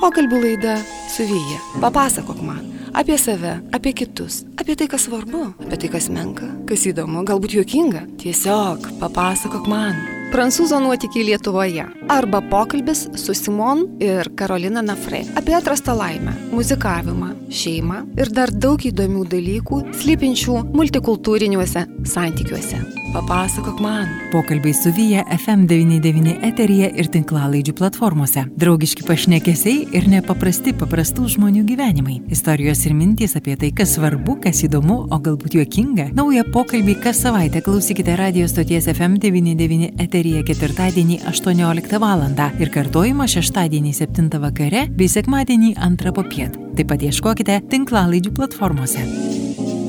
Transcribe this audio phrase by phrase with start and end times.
[0.00, 0.78] Pokalbių laida
[1.12, 1.60] su Vyja.
[1.80, 2.64] Papasakok man
[2.96, 7.58] apie save, apie kitus, apie tai, kas svarbu, apie tai, kas menka, kas įdomu, galbūt
[7.58, 8.06] juokinga.
[8.22, 10.00] Tiesiog papasakok man.
[10.32, 11.84] Prancūzo nuotykiai Lietuvoje.
[12.08, 18.84] Arba pokalbis su Simon ir Karolina Nafre apie atrastą laimę, muzikavimą, šeimą ir dar daug
[18.86, 22.78] įdomių dalykų slypinčių multikultūriniuose santykiuose.
[23.16, 24.08] Papasakok man.
[24.32, 28.42] Pokalbiai su Vyja FM99 eteryje ir tinklalaidžių platformose.
[28.60, 32.18] Draugiški pašnekesiai ir nepaprasti paprastų žmonių gyvenimai.
[32.34, 36.10] Istorijos ir mintys apie tai, kas svarbu, kas įdomu, o galbūt juokinga.
[36.18, 42.22] Naują pokalbį kas savaitę klausykite radio stoties FM99 eteryje ketvirtadienį 18 val.
[42.58, 46.56] ir kartojimą šeštadienį 7 vakare bei sekmadienį 2 popiet.
[46.76, 49.02] Taip pat ieškokite tinklalaidžių platformose.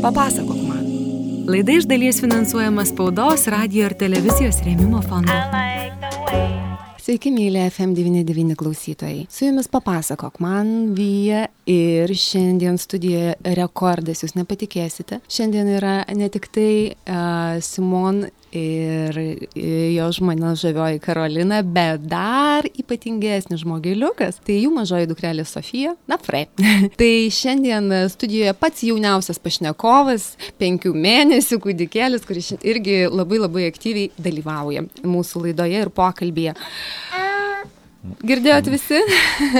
[0.02, 0.86] Papasakok man.
[1.48, 5.34] Laida iš dalies finansuojama spaudos, radio ir televizijos rėmimo fondo.
[7.08, 9.22] Sveiki, mėly FM99 klausytojai.
[9.32, 15.22] Su jumis papasakok man Vyja ir šiandien studijoje rekordas, jūs nepatikėsite.
[15.32, 18.26] Šiandien yra ne tik tai uh, Simon
[18.56, 19.18] ir
[19.96, 24.40] jo žmona žavioji Karolina, bet dar ypatingesnis žmogeliukas.
[24.48, 26.46] Tai jų mažoji dukrelė Sofija, na, Fre.
[27.00, 30.30] tai šiandien studijoje pats jauniausias pašnekovas,
[30.62, 36.56] penkių mėnesių kūdikėlis, kuris irgi labai labai aktyviai dalyvauja mūsų laidoje ir pokalbėje.
[38.28, 39.00] Girdėjot visi?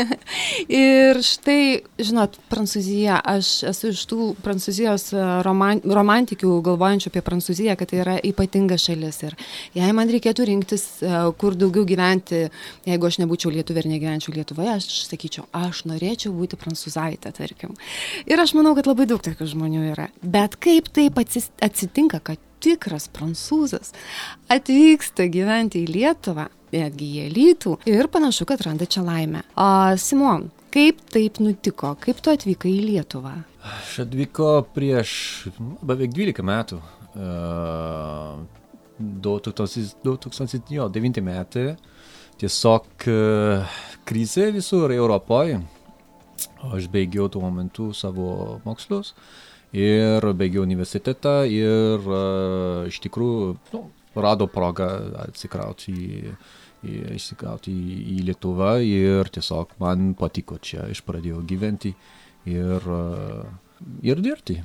[0.82, 1.60] ir štai,
[2.02, 5.10] žinot, Prancūzija, aš esu iš tų Prancūzijos
[5.46, 9.22] roman, romantikių galvojančių apie Prancūziją, kad tai yra ypatinga šalis.
[9.28, 9.38] Ir
[9.78, 10.88] jei man reikėtų rinktis,
[11.42, 12.48] kur daugiau gyventi,
[12.88, 17.78] jeigu aš nebūčiau Lietuvė ir negyvenčiau Lietuvoje, aš sakyčiau, aš norėčiau būti prancūzaitė, tarkim.
[18.30, 20.10] Ir aš manau, kad labai daug tokių žmonių yra.
[20.22, 23.94] Bet kaip taip atsitinka, kad tikras prancūzas
[24.52, 29.42] atvyksta gyventi į Lietuvą, netgi į Elytų ir panašu, kad randa čia laimę.
[29.56, 29.70] O
[30.02, 33.36] Simon, kaip taip nutiko, kaip tu atvykai į Lietuvą?
[33.68, 35.12] Aš atvykau prieš
[35.84, 36.78] beveik 12 metų.
[37.18, 38.38] Uh,
[39.00, 41.76] 2009 metai.
[42.38, 43.66] Tiesiog uh,
[44.06, 45.62] krizė visur Europoje.
[46.74, 49.14] Aš baigiau tuo momentu savo mokslus
[49.76, 53.92] ir baigiau universitetą ir uh, iš tikrųjų nu,
[54.24, 54.88] rado progą
[55.24, 56.34] atsikrauti į,
[56.84, 61.94] į, išsikrauti į, į Lietuvą ir tiesiog man patiko čia, aš pradėjau gyventi
[62.48, 62.92] ir,
[64.06, 64.62] ir dirbti.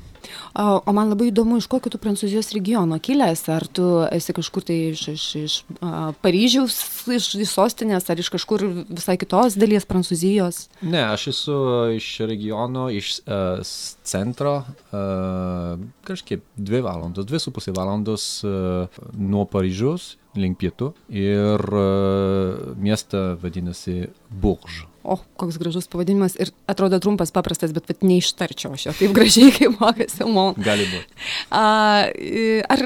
[0.55, 4.65] O, o man labai įdomu, iš kokio tu Prancūzijos regiono kilęs, ar tu esi kažkur
[4.69, 6.77] tai iš, iš, iš a, Paryžiaus,
[7.11, 10.67] iš, iš sostinės, ar iš kažkur visai kitos dalies Prancūzijos?
[10.85, 11.59] Ne, aš esu
[11.97, 13.61] iš regiono, iš uh,
[14.07, 14.61] centro,
[14.93, 15.75] uh,
[16.09, 23.33] kažkaip dvi valandos, dvi su pusė valandos uh, nuo Paryžiaus link pietų ir uh, miestą
[23.43, 24.87] vadinasi Bourges.
[25.03, 29.51] O, koks gražus pavadinimas ir atrodo trumpas, paprastas, bet pat neištarčiau aš jo taip gražiai,
[29.57, 30.55] kaip moka Simon.
[30.63, 31.25] Gali būti.
[31.51, 32.85] Ar,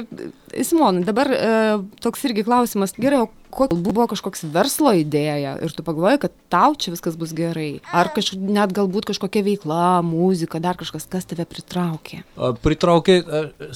[0.57, 1.29] Simon, dabar
[2.01, 6.75] toks irgi klausimas, gerai, o kokia buvo kažkoks verslo idėja ir tu pagalvojai, kad tau
[6.77, 7.79] čia viskas bus gerai?
[7.95, 12.23] Ar kaž, net galbūt kažkokia veikla, muzika, dar kažkas, kas tave pritraukė?
[12.63, 13.19] Pritraukė,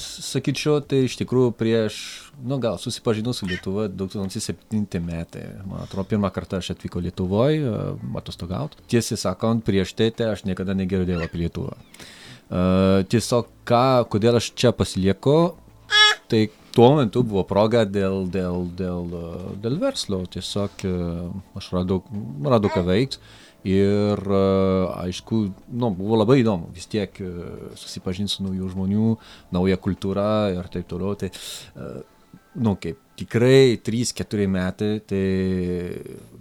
[0.02, 1.96] sakyčiau, tai iš tikrųjų prieš,
[2.42, 5.44] nu gal, susipažinau su Lietuva 2007 metai.
[5.68, 7.62] Man atrodo, pirmą kartą aš atvykau Lietuvoje,
[8.18, 8.82] atostogauti.
[8.90, 11.76] Tiesą sakant, prieš tai, aš niekada negirdėjau apie Lietuvą.
[12.52, 15.54] Uh, tiesiog, ką, kodėl aš čia pasilieku,
[16.28, 19.14] tai tuo metu buvo proga dėl, dėl, dėl,
[19.62, 20.24] dėl verslo.
[20.32, 20.84] Tiesiog
[21.58, 22.02] aš radau,
[22.44, 23.22] radau ką veikti.
[23.62, 25.36] Ir aišku,
[25.70, 27.14] nu, buvo labai įdomu vis tiek
[27.78, 29.10] susipažinti su naujų žmonių,
[29.54, 31.14] nauja kultūra ir taip toliau.
[31.20, 31.30] Tai,
[32.54, 35.24] nu, kaip tikrai 3-4 metai, tai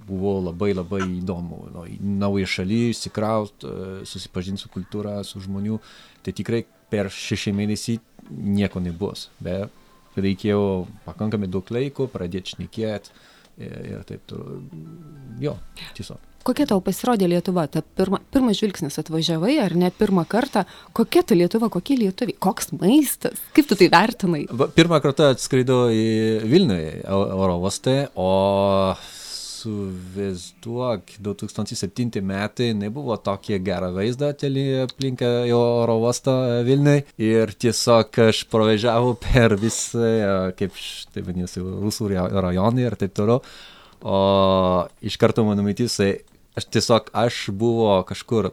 [0.08, 1.66] buvo labai labai įdomu.
[1.74, 1.86] Nu,
[2.24, 3.68] nauja šaly, įsikraut,
[4.08, 5.80] susipažinti su kultūra, su žmonių.
[6.26, 8.00] Tai tikrai per šeši mėnesį
[8.32, 9.30] nieko nebus.
[9.44, 9.72] Bet
[10.20, 13.16] reikėjo pakankamai daug laiko, pradėti šnekėti
[13.62, 14.60] ir, ir taip toliau.
[15.42, 15.56] Jo,
[15.96, 16.31] tiesiog.
[16.48, 17.68] Kokia tau pasirodė Lietuva?
[17.70, 20.66] Ta pirma, pirmas žvilgsnis atvažiavai, ar ne pirmą kartą?
[20.98, 23.40] Kokia ta Lietuva, kokie lietuviai, koks maistas?
[23.56, 24.48] Kaip tu tai vertinai?
[24.76, 26.06] Pirmą kartą atskridau į
[26.50, 26.80] Vilnių
[27.14, 28.30] oro uostą, o
[29.62, 34.32] įsivaizduok, 2007 metai nebuvo tokie gerą vaizdą
[34.84, 35.22] aplink
[35.54, 40.74] oro uostą Vilniui ir tiesiog aš pravažiavau per visą, kaip
[41.14, 43.44] tai vadinasi, rusų rajonai ir taip toliau.
[44.02, 44.18] O
[45.06, 46.00] iš karto mano mintis,
[46.58, 48.52] aš tiesiog, aš buvo kažkur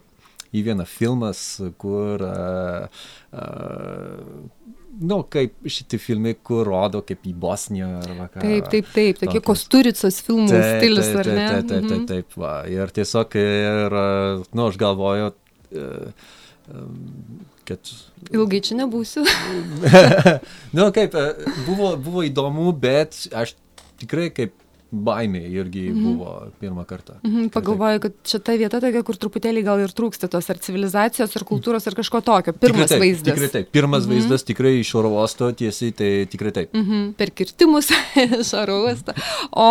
[0.56, 1.40] į vieną filmas,
[1.80, 2.86] kur uh,
[3.36, 4.46] uh,
[5.00, 8.40] nu, kaip šitie filmai, kur rodo kaip į Bosniją arba ką.
[8.42, 9.42] Taip, taip, taip, tokie.
[9.44, 11.48] Kosturicos filmų Taip, stilius, taip, ar ne?
[11.52, 12.06] Taip, taip, taip, Mhm.
[12.08, 12.54] taip, va.
[12.72, 13.98] Ir tiesiog, ir,
[14.56, 15.28] nu, aš galvoju,
[15.76, 16.14] em,
[17.68, 17.92] kad
[18.34, 19.22] Ilgai čia nebūsiu.
[20.76, 23.52] nu, kaip, e, buvo, buvo įdomu, bet aš
[24.00, 24.56] tikrai kaip
[24.88, 26.04] baimė irgi Mhm.
[26.04, 27.18] buvo pirmą kartą.
[27.22, 31.36] Mhm, Pagalvoju, kad čia ta vieta tokia, kur truputėlį gal ir trūksta tos ar civilizacijos,
[31.36, 32.52] ar kultūros, ar kažko tokio.
[32.56, 33.34] Pirmas tikrai taip, vaizdas.
[33.34, 33.70] Tikrai taip.
[33.70, 34.12] Pirmas mhm.
[34.14, 36.72] vaizdas tikrai iš oro uosto tiesiai, tai tikrai taip.
[36.72, 37.90] Mhm, per kirtimus
[38.40, 39.12] iš oro uosto.
[39.52, 39.68] O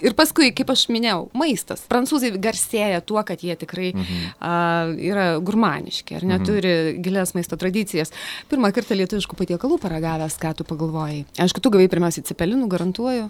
[0.00, 1.84] ir paskui, kaip aš minėjau, maistas.
[1.88, 4.32] Prancūzai garsėja tuo, kad jie tikrai mhm.
[4.40, 7.02] a, yra gurmaniški ir neturi mhm.
[7.04, 8.14] gilias maisto tradicijas.
[8.48, 11.26] Pirmą kartą lietuviškų patiekalų paragavęs, ką tu pagalvojai.
[11.44, 13.28] Aišku, tu gavai pirmiausiai cepelinų, garantuoju.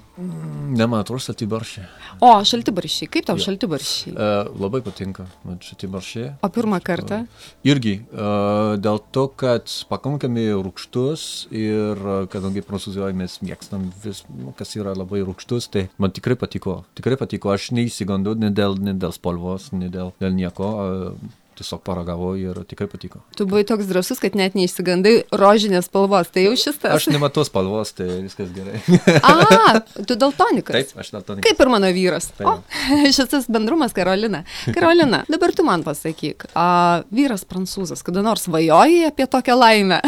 [0.68, 1.82] Ne, man atrodo, satibaršė.
[2.24, 3.08] O, šaltibaršiai.
[3.12, 4.12] Kaip tau šaltibaršiai?
[4.12, 6.24] Uh, labai patinka, man satibaršė.
[6.44, 7.22] O pirmą kartą?
[7.66, 14.52] Irgi uh, dėl to, kad pakankamai rūkštus ir uh, kadangi Prancūzijoje mes mėgstam vis, nu,
[14.58, 16.82] kas yra labai rūkštus, tai man tikrai patiko.
[16.98, 20.72] Tikrai patiko, aš neįsigandau ne dėl, ne dėl spalvos, ne dėl, dėl nieko.
[20.84, 23.20] Uh, tiesiog paragavau ir tikrai patiko.
[23.36, 26.30] Tu buvai toks drasus, kad net neišsigandai rožinės spalvos.
[26.34, 26.96] Tai jau šis tas.
[26.96, 28.80] Aš nematau spalvos, tai viskas gerai.
[29.22, 30.74] A, tu daltonikas.
[30.76, 31.44] Taip, aš dėl to ne.
[31.46, 32.30] Kaip ir mano vyras.
[32.38, 32.48] Taip.
[32.48, 32.56] O,
[33.16, 34.44] šis bendrumas Karolina.
[34.74, 36.68] Karolina, dabar tu man pasakyk, a,
[37.14, 40.02] vyras prancūzas, kada nors svajojai apie tokią laimę?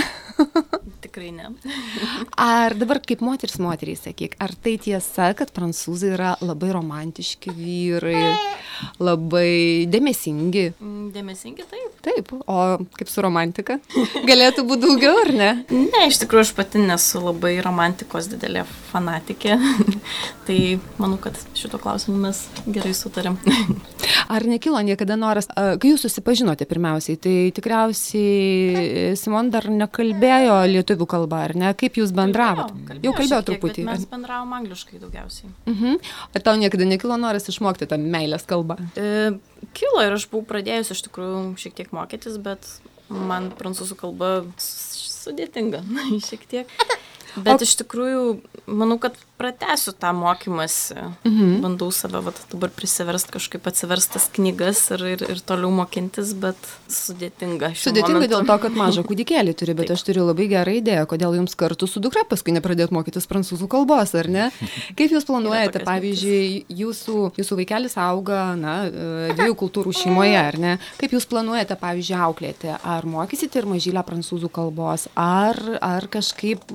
[1.05, 1.51] Tikrai ne.
[2.41, 8.25] Ar dabar kaip moteris moteriai sakyk, ar tai tiesa, kad prancūzai yra labai romantiški vyrai,
[9.03, 10.67] labai dėmesingi?
[10.79, 11.89] Mm, Dėmesingi taip.
[12.01, 12.59] Taip, o
[12.97, 13.77] kaip su romantika?
[14.25, 15.51] Galėtų būti daugiau, ar ne?
[15.69, 19.59] Ne, iš tikrųjų aš pati nesu labai romantikos didelė fanatikė.
[20.47, 20.59] tai
[21.01, 23.37] manau, kad šito klausimu mes gerai sutarėm.
[24.35, 30.30] Ar nekilo niekada noras, kai jūs susipažinote pirmiausiai, tai tikriausiai Simon dar nekalbėjo
[30.71, 31.73] lietuvių kalbą, ar ne?
[31.79, 32.71] Kaip jūs bendravot?
[32.71, 33.85] Jau kalbėjau šiek tiek, truputį.
[33.85, 35.51] bet Mes bendravom angliškai daugiausiai.
[35.71, 35.99] Mhm.
[36.37, 38.79] Ar tau niekada nekilo noras išmokti tą meilės kalbą?
[38.95, 39.33] E,
[39.77, 42.67] kilo ir aš buvau pradėjus iš tikrųjų šiek tiek mokytis, bet
[43.11, 44.33] man prancūzų kalba
[44.63, 45.83] sudėtinga
[46.29, 46.77] šiek tiek.
[47.37, 48.23] Bet O- iš tikrųjų,
[48.67, 50.95] manau, kad pratęsiu tą mokymąsi.
[51.25, 51.61] Mhm.
[51.61, 56.59] Bandau save vat, dabar prisiversti kažkaip atsiverstas knygas ir, ir, ir toliau mokintis, bet
[56.93, 57.71] sudėtinga.
[57.73, 58.35] Sudėtinga momentu.
[58.35, 61.89] dėl to, kad mažą kūdikėlį turi, bet aš turiu labai gerą idėją, kodėl jums kartu
[61.89, 64.51] su dukra paskui nepradėt mokytis prancūzų kalbos, ar ne?
[64.99, 68.77] Kaip jūs planuojate, pavyzdžiui, jūsų, jūsų vaikelis auga, na,
[69.33, 70.75] dviejų kultūrų šeimoje, ar ne?
[71.01, 72.75] Kaip jūs planuojate, pavyzdžiui, auklėti?
[72.77, 76.69] Ar mokysite ir mažylę prancūzų kalbos, ar, ar kažkaip,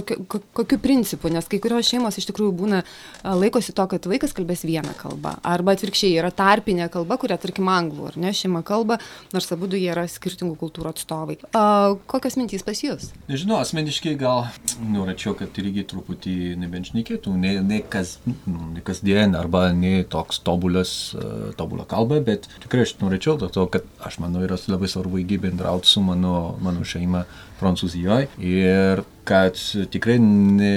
[0.00, 2.82] kokiu, ko- kokiu principu, nes kai kurios šeimos iš tikrųjų būna,
[3.24, 8.10] laikosi to, kad vaikas kalbės vieną kalbą, arba atvirkščiai yra tarpinė kalba, kurią, tarkim, anglų,
[8.10, 8.98] ar ne, šeima kalba,
[9.34, 11.38] nors abu jie yra skirtingų kultūrų atstovai.
[11.54, 13.10] A, kokios mintys pas jūs?
[13.30, 14.48] Nežinau, asmeniškai gal
[14.82, 20.94] norėčiau, kad irgi truputį nebenšnekėtų, ne, ne, kas, nu, ne kasdien arba ne toks tobulas,
[21.14, 25.40] uh, tobulą kalbą, bet tikrai aš norėčiau to, kad aš manau yra labai svarbu įgy
[25.46, 27.24] bendrauti su mano, mano šeima
[27.60, 29.58] Prancūzijoje ir kad
[29.92, 30.74] tikrai ne,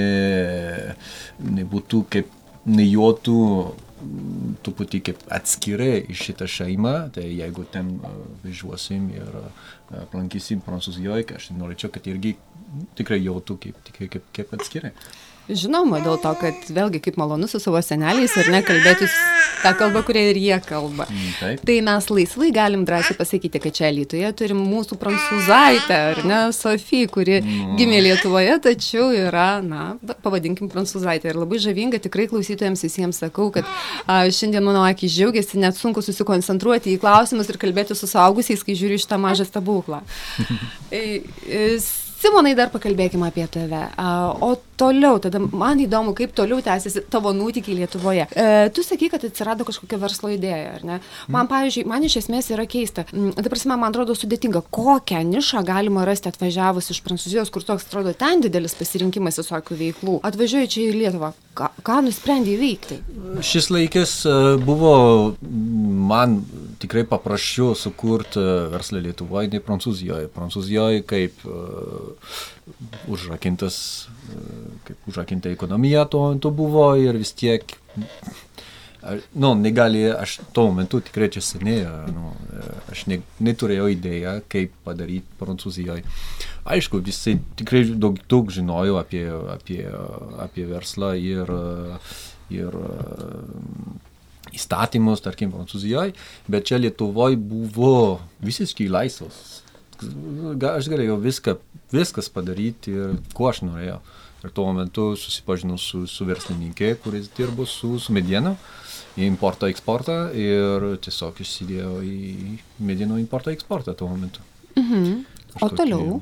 [1.43, 2.39] nebūtų kaip
[2.69, 3.39] nejotų
[4.63, 9.69] truputį kaip atskirai iš šitą šeimą, tai jeigu ten uh, važiuosim ir uh,
[10.03, 12.35] aplankysim Prancūzijoje, aš norėčiau, kad irgi
[12.99, 14.93] tikrai jautų kaip, tikrai kaip, kaip atskirai.
[15.43, 19.09] Žinoma, dėl to, kad vėlgi kaip malonu su savo seneliais ar ne kalbėti
[19.59, 21.03] tą kalbą, kurią ir jie kalba.
[21.11, 21.63] Mm, Taip.
[21.67, 27.09] Tai mes laisvai galim drąsiai pasakyti, kad čia Lietuvoje turim mūsų prancūzaitę, ar ne, Sofiją,
[27.11, 27.41] kuri
[27.75, 31.33] gimė Lietuvoje, tačiau yra, na, pavadinkim prancūzaitę.
[31.33, 33.67] Ir labai žavinga, tikrai klausytojams visiems sakau, kad
[34.07, 38.79] a, šiandien mano akis džiaugiasi, net sunku susikoncentruoti į klausimus ir kalbėti su suaugusiais, kai
[38.79, 39.99] žiūriu šitą mažą stebuklą.
[42.23, 43.81] Simonai, dar pakalbėkime apie tave.
[44.45, 48.27] O toliau, tada man įdomu, kaip toliau tęsiasi tavo nuotykiai Lietuvoje.
[48.31, 50.99] E, tu sakai, kad atsirado kažkokia verslo idėja, ar ne?
[51.33, 53.03] Man, pavyzdžiui, man iš esmės yra keista.
[53.11, 57.89] Mm, Ta prasme, man atrodo sudėtinga, kokią nišą galima rasti atvažiavus iš Prancūzijos, kur toks
[57.89, 60.17] atrodo ten didelis pasirinkimas visokių veiklų.
[60.31, 61.33] Atvažiuoju čia į Lietuvą.
[61.59, 63.01] Ką, ką nusprendė įveikti?
[63.43, 64.95] Šis laikas e, buvo
[65.43, 66.39] man
[66.83, 70.29] tikrai paprasčiau sukurti verslą Lietuvoje, nei Prancūzijoje.
[70.35, 72.33] Prancūzijoje kaip uh,
[73.11, 73.77] užrakintas,
[74.09, 77.77] uh, kaip užrakinta ekonomija to, to buvo ir vis tiek
[79.33, 82.31] nu, negali, aš tuo metu tikrai čia seniai, nu,
[82.91, 86.05] aš ne, neturėjau idėją, kaip padaryti Prancūzijoje.
[86.63, 89.81] Aišku, visi tikrai daug, daug žinojo apie, apie,
[90.45, 91.51] apie verslą ir,
[92.53, 92.79] ir
[94.53, 96.13] įstatymus, tarkim, Prancūzijoje,
[96.47, 99.63] bet čia Lietuvoje buvo visiškai laisvas
[100.73, 101.55] aš galėjau viską,
[101.93, 103.99] viskas padaryti ir ko aš norėjau.
[104.43, 108.57] Ir tuo metu susipažinau su, su verslininkė, kuris dirbo su, su mediena,
[109.15, 114.43] į importą, eksportą ir tiesiog išsidėjau į medienų importą, eksportą tuo metu.
[114.75, 115.23] Mhm.
[115.53, 116.21] O Kažkokį- toliau?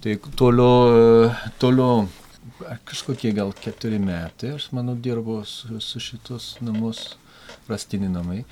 [0.00, 2.06] Tai toliau, toliau
[2.86, 7.16] kažkokie gal keturi metai aš manau dirbu su, su šitos namus,
[7.70, 8.42] rastini namai.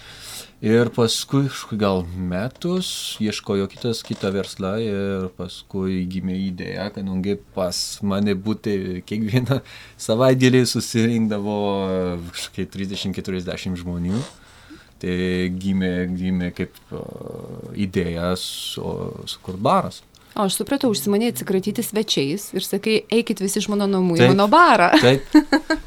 [0.64, 1.46] Ir paskui
[1.78, 2.88] gal metus
[3.22, 9.60] ieškojo kitas kitą verslą ir paskui gimė idėja, kadangi pas mane būti kiekvieną
[10.08, 11.58] savaitgalį susirinkdavo
[12.32, 14.22] kažkokie 30-40 žmonių.
[14.98, 15.16] Tai
[15.62, 18.82] gimė, gimė kaip uh, idėja su,
[19.30, 20.00] sukurt baras.
[20.36, 24.48] O aš supratau, užsimanė atsikratyti svečiais ir sakai, eikit visi iš mano namų į mano
[24.52, 24.90] barą.
[25.04, 25.26] Taip.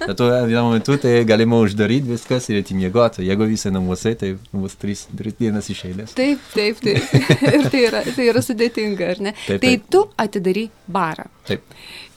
[0.02, 3.26] Bet tuo vienu metu tai galima uždaryti viskas ir eiti miegoti.
[3.28, 6.16] Jeigu visi namuose, tai bus trys, tris dienas iš eilės.
[6.18, 7.16] Taip, taip, taip.
[7.56, 9.36] ir tai yra, tai yra sudėtinga, ar ne?
[9.46, 9.88] Taip, tai taip.
[9.94, 11.30] tu atidary barą.
[11.48, 11.64] Taip.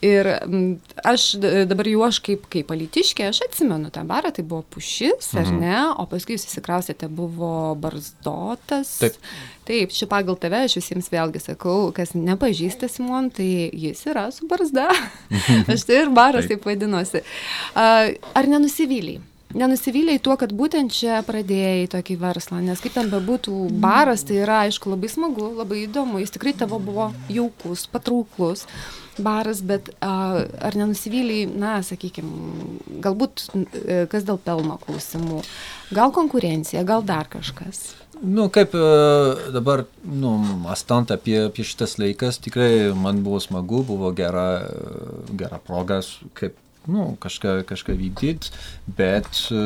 [0.05, 0.27] Ir
[1.01, 1.23] aš
[1.65, 5.61] dabar jau aš kaip, kaip alitiškė, aš atsimenu tą barą, tai buvo pušis, ar Mhm.
[5.63, 8.99] ne, o paskui jūs įsikrausėte, buvo barzdotas.
[9.01, 9.17] Taip.
[9.65, 14.47] Taip, čia pagal tave aš visiems vėlgi sakau, kas nepažįsta Simon, tai jis yra su
[14.47, 14.91] barzda.
[15.73, 16.61] aš tai ir baras Taip.
[16.61, 17.23] taip vadinosi.
[17.75, 19.23] Ar nenusivyliai?
[19.55, 24.65] Nenusivylėjai tuo, kad būtent čia pradėjai tokį verslą, nes kaip ten bebūtų baras, tai yra
[24.67, 28.67] aišku labai smagu, labai įdomu, jis tikrai tavo buvo jaukus, patrauklus
[29.19, 35.43] baras, bet a, ar nenusivylėjai, na, sakykime, galbūt e, kas dėl pelno klausimų,
[35.95, 37.93] gal konkurencija, gal dar kažkas.
[38.23, 38.83] Nu, kaip e,
[39.53, 45.59] dabar, nu, mąstant apie, apie šitas laikas, tikrai man buvo smagu, buvo gera, e, gera
[45.63, 46.57] proga, su- kaip,
[46.91, 48.51] nu, kažką, kažką vykdyti,
[48.99, 49.63] bet, e,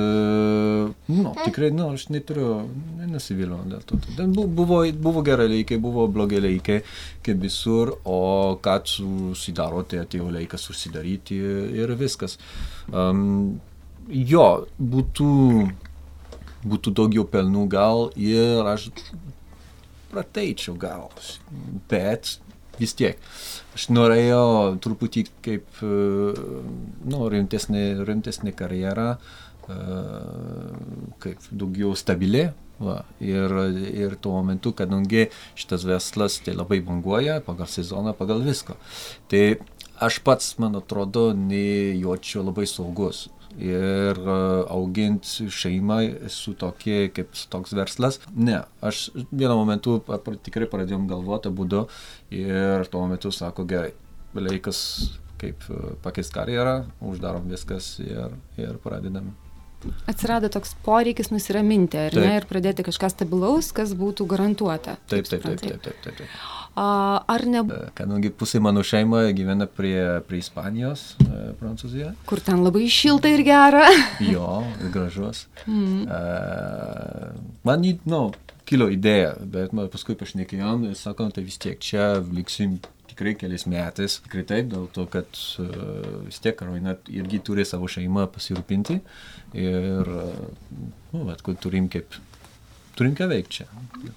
[1.09, 2.69] nu, tikrai, nu, aš neturiu,
[3.01, 3.99] nenusivyliau dėl to.
[4.17, 6.81] Ten bu- buvo, buvo gerai laikai, buvo blogi laikai,
[7.27, 8.21] kaip visur, o
[8.63, 11.39] kad susidaro, tai atėjo laikas užsidaryti
[11.83, 12.39] ir viskas.
[12.93, 13.59] Um,
[14.09, 15.33] jo, būtų
[16.69, 18.89] būtų daugiau pelnų gal ir aš
[20.11, 21.11] prateičiau gal,
[21.91, 22.39] bet
[22.81, 23.19] vis tiek.
[23.77, 25.91] Aš norėjau truputį kaip, e,
[27.09, 29.11] nu, rimtesnė, rimtesnė karjera,
[29.69, 29.77] e,
[31.25, 32.51] kaip daugiau stabilė.
[32.79, 33.51] Va, ir,
[33.91, 35.25] ir tuo metu, kadangi
[35.59, 38.77] šitas verslas tai labai banguoja pagal sezoną, pagal viską.
[39.27, 39.43] Tai
[39.99, 43.27] aš pats, man atrodo, nejaučiu labai saugus.
[43.57, 44.35] Ir e,
[44.71, 46.01] auginti šeimą
[46.31, 48.21] su tokie, kaip toks verslas.
[48.37, 49.99] Ne, aš vienu momentu
[50.45, 51.87] tikrai pradėjom galvoti būdu
[52.35, 53.95] ir tuo metu sako, gerai,
[54.37, 54.83] laikas
[55.41, 56.79] kaip e, pakeisti karjerą,
[57.11, 59.33] uždarom viskas ir, ir pradedam.
[60.11, 62.25] Atsirado toks poreikis nusiraminti, ar Taip.
[62.25, 64.97] ne, ir pradėti kažką stabilaus, kas būtų garantuota.
[65.09, 66.17] Taip, taip, taip, taip, taip, taip.
[66.19, 66.39] taip.
[66.79, 66.87] A,
[67.27, 72.13] Ar ne, E, Kadangi pusė mano šeima gyvena prie, prie Ispanijos, e, Prancūzijoje.
[72.27, 73.87] kur ten labai šilta ir gera?
[74.35, 75.47] Jo, gražus.
[75.67, 76.05] Mm.
[76.07, 77.33] Uh,
[77.67, 78.21] man, į- nu,
[78.69, 82.79] kilo idėja, bet man paskui pašnekėjom ir sakom, tai vis tiek čia liksim
[83.19, 84.21] tikrai kelias metais.
[84.23, 85.27] Tikrai taip, dėl to, kad
[85.59, 89.01] uh, vis tiek Karolina irgi turi savo šeimą pasirūpinti
[89.59, 92.15] ir, uh, nu, bet kur turim kaip,
[92.95, 93.69] turim ką veikti čia.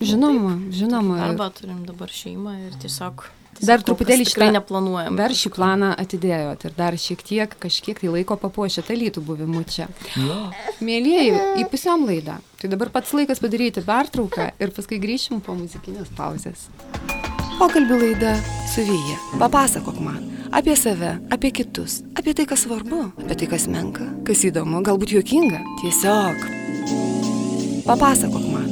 [0.05, 1.21] Žinoma, žinoma.
[1.31, 3.25] Arba turim dabar šeimą ir tiesiog...
[3.57, 5.17] tiesiog Dar truputėlį šitą- neplanuojam.
[5.17, 9.89] Dar šį planą atidėjot ir dar šiek tiek, kažkiek tai laiko papuošėte lytų buvimu čia.
[10.13, 10.43] Jo.
[10.85, 12.37] Mėlyjeji, įpusiam laidą.
[12.61, 16.69] Tai dabar pats laikas padaryti pertrauką ir paskui grįšim po muzikinės pauzės.
[17.59, 18.35] Pokalbių laida
[18.71, 19.17] su Vyja.
[19.39, 24.43] Papasakok man apie save, apie kitus, apie tai, kas svarbu, apie tai, kas menka, kas
[24.47, 25.61] įdomu, galbūt juokinga.
[25.81, 26.47] Tiesiog.
[27.87, 28.67] Papasakok man.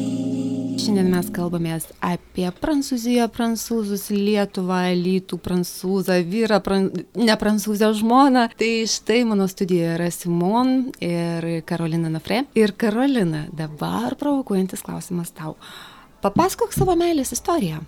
[0.80, 6.88] Šiandien mes kalbamės apie Prancūziją, prancūzus, Lietuvą, lytų prancūzą, vyrą, pran...
[7.20, 8.46] ne prancūzę žmoną.
[8.60, 12.46] Tai štai mano studijoje yra Simon ir Karolina Nafre.
[12.56, 15.58] Ir Karolina, dabar provokuojantis klausimas tau.
[16.24, 17.84] Papasakok savo meilės istoriją.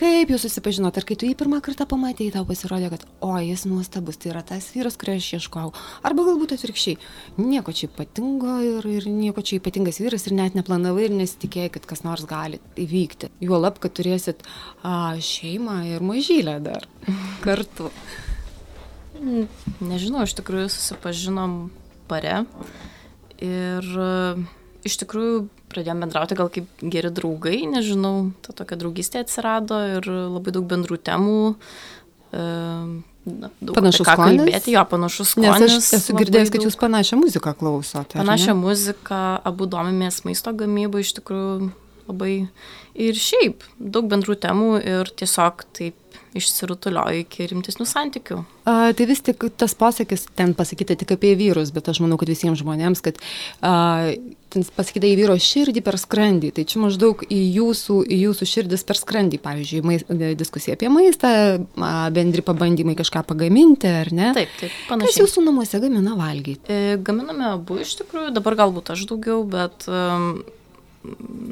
[0.00, 3.66] Kaip jūs susipažinot, ar kai tu jį pirmą kartą pamatėjai, tau pasirodė, kad, o, jis
[3.68, 5.72] nuostabus, tai yra tas vyras, kurio aš ieškojau.
[6.08, 6.96] Arba galbūt atvirkščiai,
[7.42, 11.90] nieko čia ypatingo ir, ir nieko čia ypatingas vyras ir net neplanavai ir nesitikėjai, kad
[11.92, 13.28] kas nors gali įvykti.
[13.44, 14.46] Juolab, kad turėsit
[14.80, 16.88] a, šeimą ir mažylę dar
[17.44, 17.92] kartu.
[19.20, 21.60] Nežinau, iš tikrųjų susipažinom
[22.08, 22.46] bare
[23.44, 24.12] ir e,
[24.88, 30.52] iš tikrųjų pradėjom bendrauti gal kaip geri draugai, nežinau, ta tokia draugystė atsirado ir labai
[30.56, 31.38] daug bendrų temų.
[32.32, 32.44] e,
[33.26, 34.40] daug Panašus ką skonis?
[34.40, 35.76] kalbėti, jo, panašus Nes skonis.
[35.76, 38.16] aš esu girdėjęs, kad jūs panašią muziką klausote.
[38.18, 41.70] Panašią muziką, abu domimės maisto gamybą, iš tikrųjų
[42.10, 42.34] labai.
[43.00, 45.96] Ir šiaip, daug bendrų temų ir tiesiog taip
[46.36, 48.40] išsirutuliojo iki rimtesnių santykių.
[48.68, 52.30] A, tai vis tik tas posakis ten pasakyti tik apie vyrus, bet aš manau, kad
[52.30, 53.18] visiems žmonėms, kad
[53.66, 54.12] a,
[54.52, 58.86] ten pasakyta į vyro širdį per skrandį, tai čia maždaug į jūsų, į jūsų širdis
[58.86, 60.06] per skrandį, pavyzdžiui, mais,
[60.38, 61.32] diskusija apie maistą,
[61.82, 64.30] a, bendri pabandymai kažką pagaminti, ar ne?
[64.38, 65.10] Taip, taip, panašiai.
[65.10, 66.70] Kas jūsų namuose gamina valgyti?
[66.70, 70.32] E, gaminame abu iš tikrųjų, dabar galbūt aš daugiau, bet um,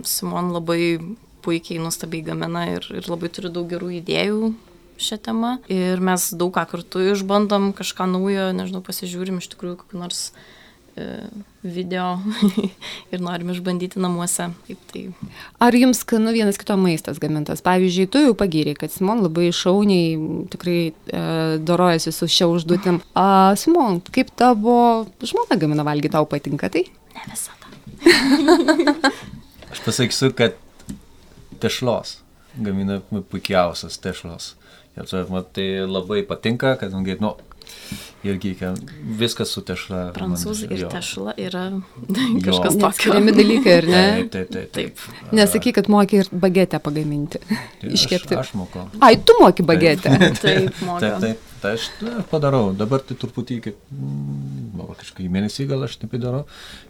[0.05, 0.99] Simon labai
[1.45, 4.53] puikiai, nuostabiai gamina ir, ir labai turi daug gerų idėjų
[4.99, 5.57] šią temą.
[5.73, 10.23] Ir mes daug ką kartu išbandom, kažką naujo, nežinau, pasižiūrim iš tikrųjų kokį nors
[10.99, 11.29] e,
[11.63, 12.19] video
[13.15, 14.51] ir norim išbandyti namuose.
[14.67, 15.05] Kaip tai.
[15.63, 17.63] Ar jums skanu vienas kito maistas gamintas?
[17.65, 20.19] Pavyzdžiui, tu jau pagyriai, kad Simon labai šauniai
[20.53, 21.25] tikrai e,
[21.63, 23.01] dorojasi su šia užduotim.
[23.15, 26.89] A, Simon, kaip tavo žmona gamina valgyti, tau patinka tai?
[27.15, 27.67] Ne visada.
[29.89, 30.53] Pasakysiu, kad
[31.63, 32.19] tešlos
[32.61, 34.55] gamina puikiausias tešlos.
[34.99, 37.33] Ir tai, man tai labai patinka, kadangi, nu,
[38.27, 38.53] irgi
[39.19, 40.03] viskas su tešla.
[40.17, 41.65] Prancūzai ir tešla yra
[42.47, 42.83] kažkas tokio.
[42.83, 44.05] Neatskiriami dalykai, ar ne?
[44.05, 44.73] Taip, taip, taip.
[44.77, 45.35] Taip.
[45.39, 47.41] Nesakyk, kad moki ir bagetę pagaminti.
[47.49, 48.37] Tai Iškepti.
[48.37, 48.89] Aš, aš mokau.
[49.01, 50.13] Ai, tu moki bagetę.
[50.43, 51.01] Taip, moka.
[51.07, 51.48] Taip, taip.
[51.63, 52.71] Tai aš na, padarau.
[52.77, 56.45] Dabar tai truputį, kaip, mm, va, kažkokį mėnesį gal aš taip darau,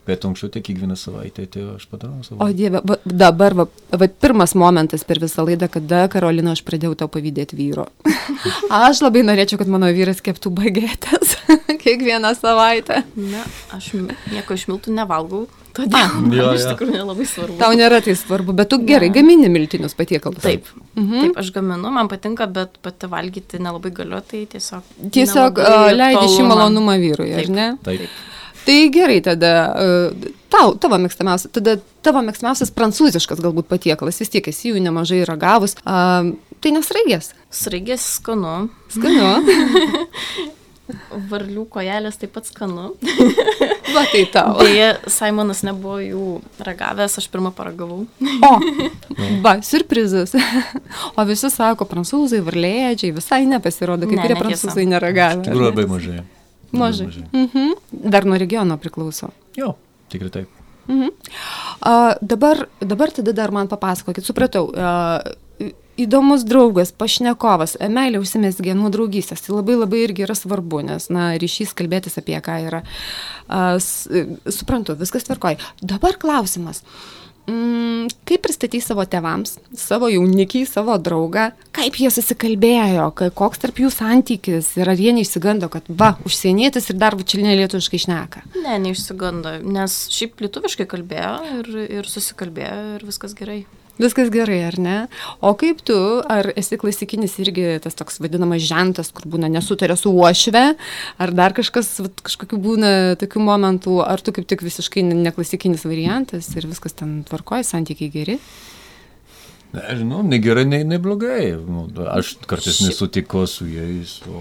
[0.08, 2.40] bet anksčiau tai kiekvieną savaitę tai aš padarau savo.
[2.44, 6.98] O Dieve, va, dabar, va, va, pirmas momentas per visą laidą, kada Karolina aš pradėjau
[7.00, 7.88] tau pavydėti vyro.
[8.88, 11.38] Aš labai norėčiau, kad mano vyras keptų bagetės
[11.82, 13.00] kiekvieną savaitę.
[13.16, 13.40] Ne,
[13.74, 15.46] aš nieko iš miltų nevalgau,
[15.78, 16.72] todėl man Jo, iš jo.
[16.74, 17.58] tikrųjų nelabai svarbu.
[17.62, 20.42] Tau nėra tai svarbu, bet tu gerai gamini miltinius patiekalus.
[20.44, 20.66] Taip,
[20.98, 21.20] Mhm.
[21.22, 24.82] taip, aš gaminu, man patinka, bet pati valgyti nelabai galiu, tai tiesiog.
[25.14, 27.54] Tiesiog a, aktualu šį malonumą vyrui, ar Taip.
[27.54, 27.68] ne?
[27.86, 28.08] Taip.
[28.68, 30.10] Tai gerai, tada a,
[30.52, 35.76] tau, tavo mėgstamiausias, tada tavo mėgstamiausias prancūziškas galbūt patiekalas, vis tiek esi jų nemažai ragavus.
[35.86, 36.24] A,
[36.60, 37.30] tai nesraigės.
[37.54, 39.30] Sraigės skanu, Skanu.
[41.30, 42.92] varlių kojelės taip pat skanu.
[43.94, 44.58] Va tai tau.
[44.60, 46.24] Deja, Simonas nebuvo jų
[46.64, 48.02] ragavęs, aš pirmą paragavau.
[48.04, 48.50] O,
[49.44, 50.34] va, surprizas.
[51.16, 55.40] O visi sako, prancūzai, varlėdžiai, visai nepasirodo, kai Ne, kurie prancūzai neragavę.
[55.40, 56.18] Iš tikrųjų labai mažai.
[56.18, 56.36] Labai
[56.72, 57.08] Mažai.
[57.32, 57.72] Mhm.
[58.12, 59.30] Dar nuo regiono priklauso.
[59.56, 59.74] Jo,
[60.12, 60.48] tikrai taip.
[60.88, 61.08] Mhm.
[61.80, 64.68] A, dabar, dabar tada dar man papasakokit, supratau.
[64.76, 65.22] A,
[65.98, 69.42] Įdomus draugas, pašnekovas, meilė užsimesgė nuo draugystės.
[69.44, 72.84] Tai labai labai irgi yra svarbu, nes, na, ryšys kalbėtis apie ką yra.
[73.48, 74.06] A, s,
[74.54, 75.58] suprantu, viskas tvarkoj.
[75.82, 76.84] Dabar klausimas.
[77.48, 83.80] Mm, kaip pristatys savo tevams, savo jaunikiai, savo draugą, kaip jie susikalbėjo, ka- koks tarp
[83.80, 88.44] jų santykis ir ar jie neišsigando, kad va, užsienietis ir dar bučilinė lietuviškai šneka.
[88.66, 93.62] Ne, neišsigando, nes šiaip lietuviškai kalbėjo ir, ir susikalbėjo ir viskas gerai.
[93.98, 94.96] Viskas gerai, ar ne?
[95.42, 95.96] O kaip tu,
[96.30, 100.64] ar esi klasikinis irgi tas toks vadinamas žentas, kur būna nesutarė su uošve,
[101.18, 105.82] ar dar kažkas, vat, kažkokių būna tokių momentų, ar tu kaip tik visiškai ne- neklasikinis
[105.88, 108.38] variantas ir viskas ten tvarkoja, santykiai geri?
[109.74, 111.50] Nežinau, nei gerai, nei, nei blogai.
[111.60, 114.40] Nu, aš kartais nesutiko su jais, o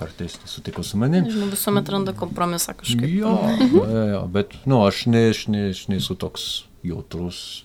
[0.00, 1.28] kartais nesutiko su manim.
[1.28, 3.04] Nežinau, visuomet randa kompromisą kažkaip.
[3.20, 3.36] Jo,
[3.68, 3.84] jo,
[4.16, 6.48] jo, bet, nu, aš, ne, aš, ne, aš nesu toks
[6.82, 7.62] jautrus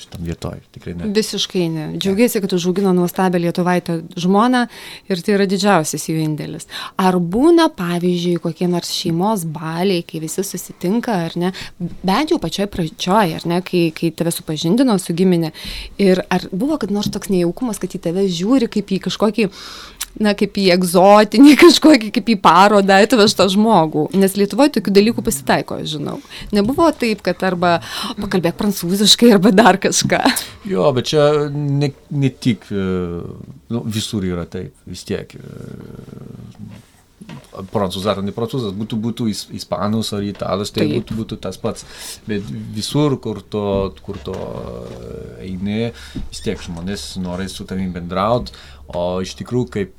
[0.00, 1.10] šitam vietoj, tikrai ne.
[1.14, 1.86] Visiškai ne.
[2.00, 4.64] Džiaugiuosi, kad užaugino nuostabią lietuvaitę žmoną
[5.10, 6.68] ir tai yra didžiausias jų indėlis.
[7.00, 11.52] Ar būna, pavyzdžiui, kokie nors šeimos baliai, kai visi susitinka, ar ne,
[12.02, 15.52] bent jau pačioj pradžioj, ar ne, kai, kai tave supažindino su giminė.
[16.00, 19.50] Ir ar buvo kad nors toks nejaukumas, kad į tave žiūri kaip į kažkokį
[20.18, 24.08] na, kaip į egzotinį kažkokį, kaip į parodą atvežtą žmogų.
[24.18, 26.18] Nes Lietuvoje tokių dalykų pasitaiko, žinau.
[26.56, 27.76] Nebuvo taip, kad arba
[28.18, 30.20] pakalbėk prancūziškai, arba dar kažką.
[30.70, 32.84] Jo, bet čia ne, ne tik, e,
[33.70, 35.36] nu, visur yra taip, vis tiek.
[35.38, 36.78] e,
[37.70, 41.84] Prancūzas ar ne prancūzas, būtų, būtų is- ispanus ar italas, tai būtų, būtų tas pats.
[42.26, 43.64] Bet visur, kur to,
[44.06, 45.90] kur to e, eini,
[46.30, 48.56] vis tiek žmonės nori su tavim bendrauti,
[48.96, 49.92] o iš tikrųjų kaip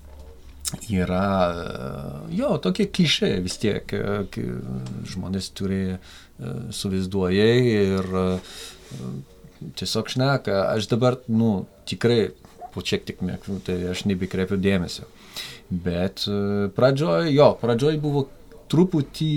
[0.89, 4.45] yra, e, jo, tokie klišė vis tiek, e,
[5.11, 5.97] žmonės turi e,
[6.73, 8.11] suvaizduoja ir
[9.77, 12.31] tiesiog šneka, aš dabar, nu, tikrai
[12.71, 15.07] po šiek tiek metų, tai aš nebekreipiu dėmesio.
[15.71, 16.25] Bet
[16.75, 18.25] pradžioj, jo, pradžioj buvo
[18.71, 19.35] truputį...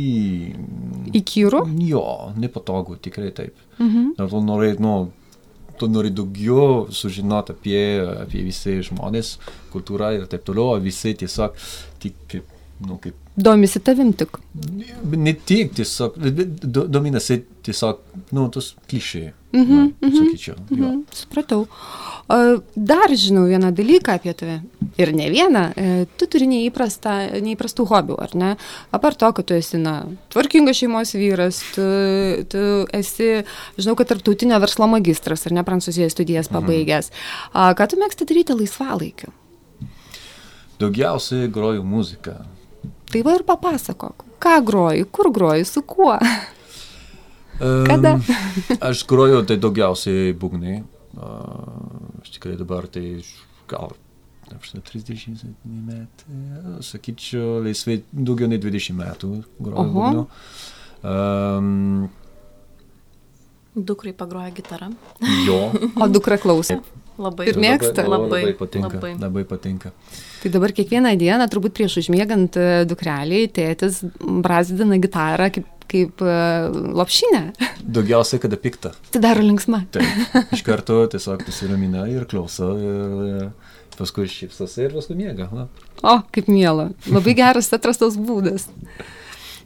[1.19, 1.65] Įkyru?
[1.83, 2.07] Jo,
[2.39, 3.59] nepatogu, tikrai taip.
[3.79, 4.15] Mhm.
[4.19, 4.95] Dėl to nori, nu,
[5.79, 7.83] tu nori daugiau sužinoti apie,
[8.25, 9.37] apie visi žmonės,
[9.73, 11.59] kultūrą ir taip toliau, o visi tiesiog
[12.03, 14.39] tik kaip, nu, kaip domisi tavim tik.
[15.17, 16.19] Ne tik, tiesiog,
[16.63, 17.99] do- dominasi tiesiog,
[18.33, 20.57] nu, tos klišė, Mhm, na, mhm, sakyčiau.
[20.71, 21.67] Mhm, supratau.
[22.29, 22.37] O,
[22.75, 24.57] dar žinau vieną dalyką apie tave.
[24.99, 25.73] Ir ne vieną.
[25.77, 28.57] E, Tu turi neįprastą, neįprastų hobių, ar ne?
[28.93, 31.87] Apart to, kad tu esi, na, tvarkingas šeimos vyras, tu,
[32.51, 33.45] tu esi,
[33.79, 37.11] žinau, kad tarptautinio verslo magistras, ar ne, prancūzijoje studijas pabaigęs.
[37.53, 39.31] A, ką tu mėgsti daryti laisvalaikiu?
[40.81, 42.41] Daugiausiai groju muziką.
[43.15, 44.25] Tai va ir papasakok.
[44.43, 46.17] Ką groji, kur groji, su kuo?
[47.89, 48.17] Kada?
[48.89, 50.81] aš groju tai daugiausiai būgnai.
[52.25, 53.21] Aš tikrai dabar tai
[53.71, 53.95] gal
[54.55, 56.41] aš tai 30 metai,
[56.85, 59.31] sakyčiau, laisvai daugiau nei 20 metų
[59.63, 59.95] groju Oho.
[59.95, 60.27] būgnų.
[61.05, 62.11] Um,
[63.75, 64.93] Dukrai pagroja gitarą.
[65.47, 65.73] jo.
[66.03, 66.81] O dukra klauso.
[67.19, 67.47] Labai.
[67.47, 68.03] Ir mėgsta?
[68.03, 68.41] Labai, Labai.
[68.43, 68.89] labai patinka.
[68.97, 69.11] Labai.
[69.13, 69.93] Labai, labai patinka.
[70.43, 74.01] Tai dabar kiekvieną dieną, turbūt prieš užmiegant e, dukreliai, tėtis
[74.43, 76.35] brazdina gitarą kaip, kaip e,
[76.99, 77.43] lopšinę.
[77.87, 78.91] Daugiausiai, kada pikta.
[79.15, 79.85] Tai daro linksma.
[79.95, 80.27] Taip.
[80.59, 83.15] Iš karto tiesiog nusiramina ir klauso ir
[83.47, 83.49] e,
[83.95, 85.47] paskui šypsosi ir paskui miega.
[85.55, 85.69] Na,
[86.05, 86.91] O, kaip miela.
[87.09, 88.67] Labai geras atrastas būdas.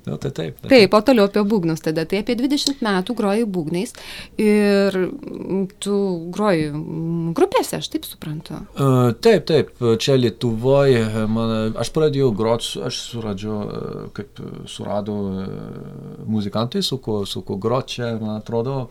[0.08, 0.58] Nu, tai taip.
[0.62, 2.06] tai Taip, o toliau apie būgnus tada.
[2.08, 3.94] Tai apie 20 metų groji būgnais
[4.40, 4.98] ir
[5.84, 5.98] tu
[6.34, 6.70] groji
[7.36, 8.62] grupėse, aš taip suprantu.
[8.74, 15.18] Uh, taip, taip, čia Lietuvoje, man, aš pradėjau groti, aš suradžiau, e, kaip e, suradau
[16.28, 18.88] muzikantai, su kuo, su kuo groti čia, man atrodo,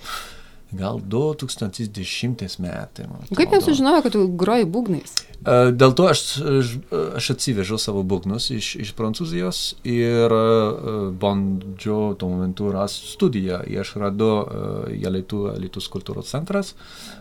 [0.72, 3.06] gal 2010 metai.
[3.36, 3.66] Kaip atrodo.
[3.66, 5.14] sužinojo, kad tu groji būgnais?
[5.40, 6.24] E, Dėl to aš,
[7.16, 10.44] aš, atsivežiau savo būgnus iš, iš Prancūzijos ir e,
[11.22, 13.62] bandžiau tuo momentu rasti studiją.
[13.72, 16.76] Ir aš radau e, Jalitų, Jalitus kultūros centras,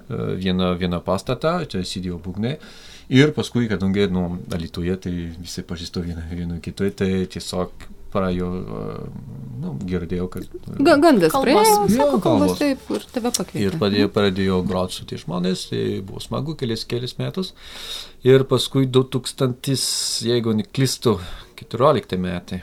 [0.08, 2.56] vieną, vieną pastatą, čia sėdėjo būgnai.
[3.14, 8.86] Ir paskui, kadangi nu, Alituje, tai visi pažįstu vieną, vieną kitą, tai tiesiog praėjo, e,
[9.62, 10.46] nu, girdėjau, kad...
[10.48, 12.62] e, Ga- Gandas praėjo, Jo, sako kalbos kalbos.
[12.62, 13.80] taip ir tave Ir pakvietė.
[13.82, 17.52] pradėjau, pradėjau groti su tie žmonės, tai buvo smagu kelis, kelis metus.
[18.26, 19.76] Ir paskui 2000,
[20.32, 21.18] jeigu neklystu,
[21.60, 22.62] 14 metai.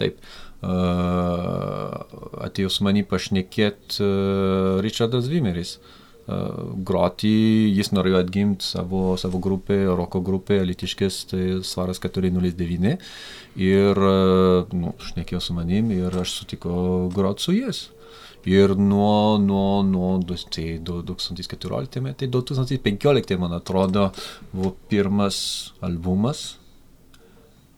[0.00, 0.18] Taip.
[0.58, 1.94] Uh,
[2.42, 5.76] atėjo su manimi pašnekėti uh, Richardas Vimeris.
[5.78, 5.97] Uh,
[6.84, 7.32] groti,
[7.72, 12.98] jis norėjo atgimti savo, savo grupę, roko grupę, Litiškės, tai svaras 409.
[13.58, 14.02] Ir,
[14.76, 17.86] nu, šnekėjo su manim ir aš sutikau groti su jais.
[18.48, 24.12] Ir nuo, nuo, nuo tai du- 2014 metai, 2015 man atrodo
[24.52, 26.56] buvo pirmas albumas.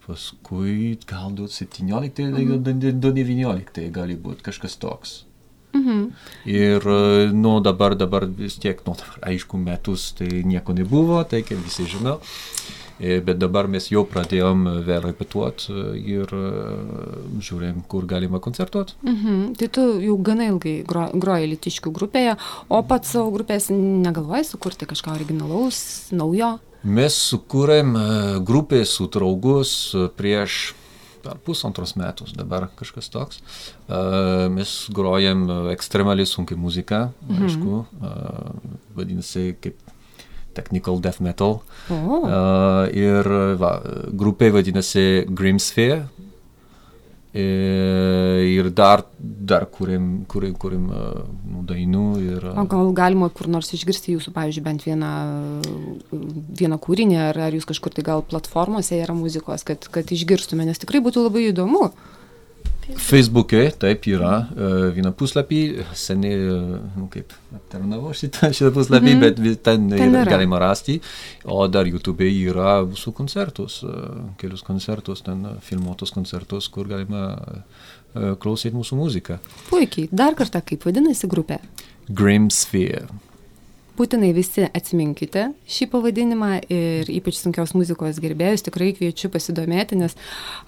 [0.06, 2.62] Paskui gal 2017, mhm.
[2.66, 5.30] 2019 gali būti kažkas toks.
[5.72, 6.11] Mhm.
[6.50, 11.42] Ir e, nu dabar, dabar vis tiek, nu dabar aišku, metus tai nieko nebuvo, tai
[11.46, 12.18] kaip visi žino.
[13.00, 15.72] E, Bet dabar mes jau pradėjom vėl repetuoti
[16.04, 16.48] ir e,
[17.40, 18.98] žiūrėm, kur galima koncertuoti.
[19.06, 19.54] Mhm.
[19.56, 22.37] Tai tu jau gana ilgai gro, groji litiškių grupėje,
[22.68, 25.80] o pats savo grupės negalvoji sukurti kažką originalaus,
[26.12, 26.59] naujo?
[26.80, 28.04] Mes sukūrėm e,
[28.44, 30.74] grupę su draugus e, prieš
[31.22, 33.40] per pusantros metus, dabar kažkas toks.
[33.88, 37.42] E, Mes grojam ekstremaliai sunkiai muziką, Mhm.
[37.46, 38.12] aišku, e,
[38.96, 39.76] vadinasi kaip
[40.54, 41.62] technical death metal.
[41.90, 41.94] O,
[42.26, 43.22] Uh, ir
[43.56, 43.80] va,
[44.12, 46.09] grupė vadinasi Grimsphere.
[47.31, 47.43] E,
[48.43, 52.07] ir dar, dar kūrėm, kūrėm, kūrėm uh, nu, dainų.
[52.27, 55.11] Ir, o gal galima kur nors išgirsti jūsų, pavyzdžiui, bent vieną,
[56.59, 60.83] vieną kūrinį, ar, ar jūs kažkur tai gal platformose yra muzikos, kad, kad išgirstume, nes
[60.83, 61.93] tikrai būtų labai įdomu.
[62.96, 65.61] Facebook'e, taip yra, uh, vieną puslapį,
[65.94, 69.20] seniai, uh, nu, kaip aptarnavau šitą, šitą puslapį, Mhm.
[69.20, 71.00] bet vis ten, Ten yra, galima rasti.
[71.44, 77.37] O dar YouTube yra mūsų koncertus, uh, kelius koncertus, ten filmuotus koncertus, kur galima
[78.12, 79.38] klausyti mūsų muziką.
[79.70, 80.09] Puikiai.
[80.11, 81.61] Dar kartą, kaip vadinasi grupė?
[82.11, 83.07] Grimsphere.
[84.00, 90.14] Būtinai visi atsiminkite šį pavadinimą ir ypač sunkios muzikos gerbėjus tikrai kviečiu pasidomėti, nes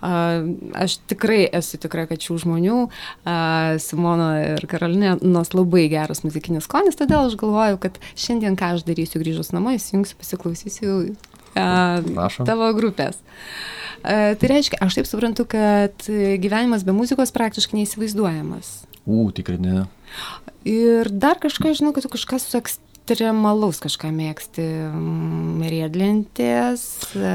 [0.04, 0.42] a,
[0.76, 2.80] aš tikrai esu tikra, kad šių žmonių,
[3.24, 3.36] a,
[3.80, 8.84] Simono ir Karolinė, nors labai geras muzikinis skonis, todėl aš galvoju, kad šiandien ką aš
[8.90, 10.92] darysiu grįžus namo, įsijungsiu, pasiklausysiu
[11.56, 11.64] a,
[12.04, 12.44] Prašom.
[12.52, 13.16] tavo grupės.
[14.04, 18.82] A, tai reiškia, aš taip suprantu, kad gyvenimas be muzikos praktiškai neįsivaizduojamas.
[19.08, 19.86] U, tikrai ne.
[20.68, 22.52] Ir dar kažką, žinau, kad tu kažką su
[23.02, 24.62] ekstremalaus kažką mėgsti.
[24.92, 26.82] mm, Riedlentės,
[27.16, 27.32] e,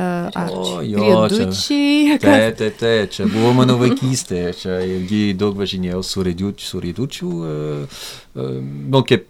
[0.88, 2.17] jo, riedučiai.
[2.19, 7.27] Taip, taip, taip, čia buvo mano vaikystė, čia irgi daug važinėjau su riedučiu, su riedučiu,
[7.27, 7.99] uh,
[8.36, 9.27] uh, nu kaip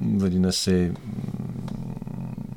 [0.00, 2.56] vadinasi, mm,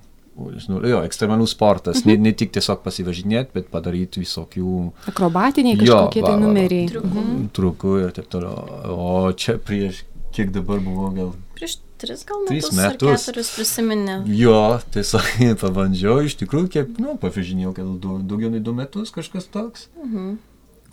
[0.69, 2.09] nu, jo, ekstremalus sportas, mhm.
[2.09, 6.45] ne, ne tik tiesiog pasivažinėti, bet padaryti visokių Akrobatiniai Jo, kažkokie va, tai va, va.
[6.47, 6.89] numeriai.
[6.89, 7.13] Triukų.
[7.13, 7.47] Mhm.
[7.53, 8.55] trukų ir taip toliau.
[8.93, 13.09] O čia prieš, kiek dabar buvo, gal Prieš tris gal Tris metus, metus.
[13.09, 14.17] ar keturis prisiminė.
[14.37, 14.61] Jo,
[14.93, 15.29] tiesiog
[15.63, 19.87] pabandžiau, iš tikrųjų, kiek, nu, gal du, daugiau nei du metus kažkas toks.
[20.03, 20.33] Mhm.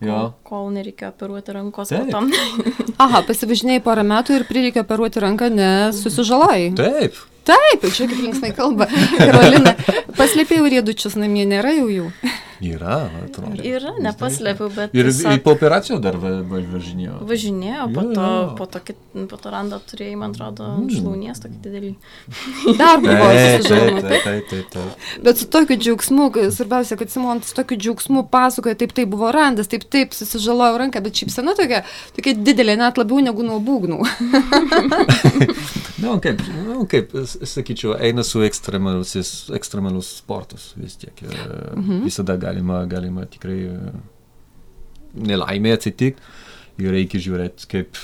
[0.00, 0.20] Jo.
[0.48, 2.08] Kol nereikėjo operuoti rankos Taip.
[2.08, 2.30] potom.
[3.04, 6.70] Aha, pasivažinėjai porą metų ir prireikė operuoti ranką, nes susižalojai.
[6.78, 7.18] Taip,
[7.50, 8.86] Taip, čia kaip linksmai kalba.
[9.18, 9.74] Karolina,
[10.20, 12.06] paslėpėjau riedučius namie, nėra jau jų.
[12.60, 13.62] Yra, atrodo.
[13.64, 17.18] Yra, nepaslėpiau, bet Ir, tiesiog po operacijų dar va- va- važinėjau.
[17.28, 18.54] važinėjo, po Jo, to, jo.
[18.58, 18.96] po to, kit,
[19.30, 20.90] po to randą turėjai, man atrodo, Mm.
[20.96, 21.92] šlaunies tokį didelį.
[22.80, 23.30] Dar buvo
[24.50, 24.76] taip.
[25.24, 29.68] Bet su tokiu džiaugsmu, svarbiausia, kad Simonas su tokiu džiaugsmu pasakoja, taip, tai buvo randas,
[29.68, 31.82] taip, taip, susižalojau ranką, bet šiaip sena tokia,
[32.16, 34.00] tokia didelė, net labiau negu nuo būgnų.
[36.00, 37.10] Na, kaip, nu, kaip,
[37.44, 39.12] sakyčiau, eina su ekstremalus,
[39.56, 41.12] ekstremalus sportas vis tiek.
[41.26, 41.34] Ir,
[41.76, 42.04] mhm.
[42.06, 43.92] Visada galima, galima tikrai e,
[45.14, 48.00] nelaimė atsitikti ir reikia žiūrėti kaip...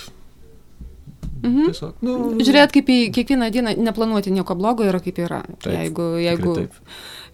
[1.37, 1.67] Mhm.
[1.69, 5.43] Tiesiog, nu, Žiūrėt, kaip į kiekvieną dieną neplanuoti nieko blogo yra kaip yra.
[5.61, 6.79] Taip, jeigu, jeigu, taip.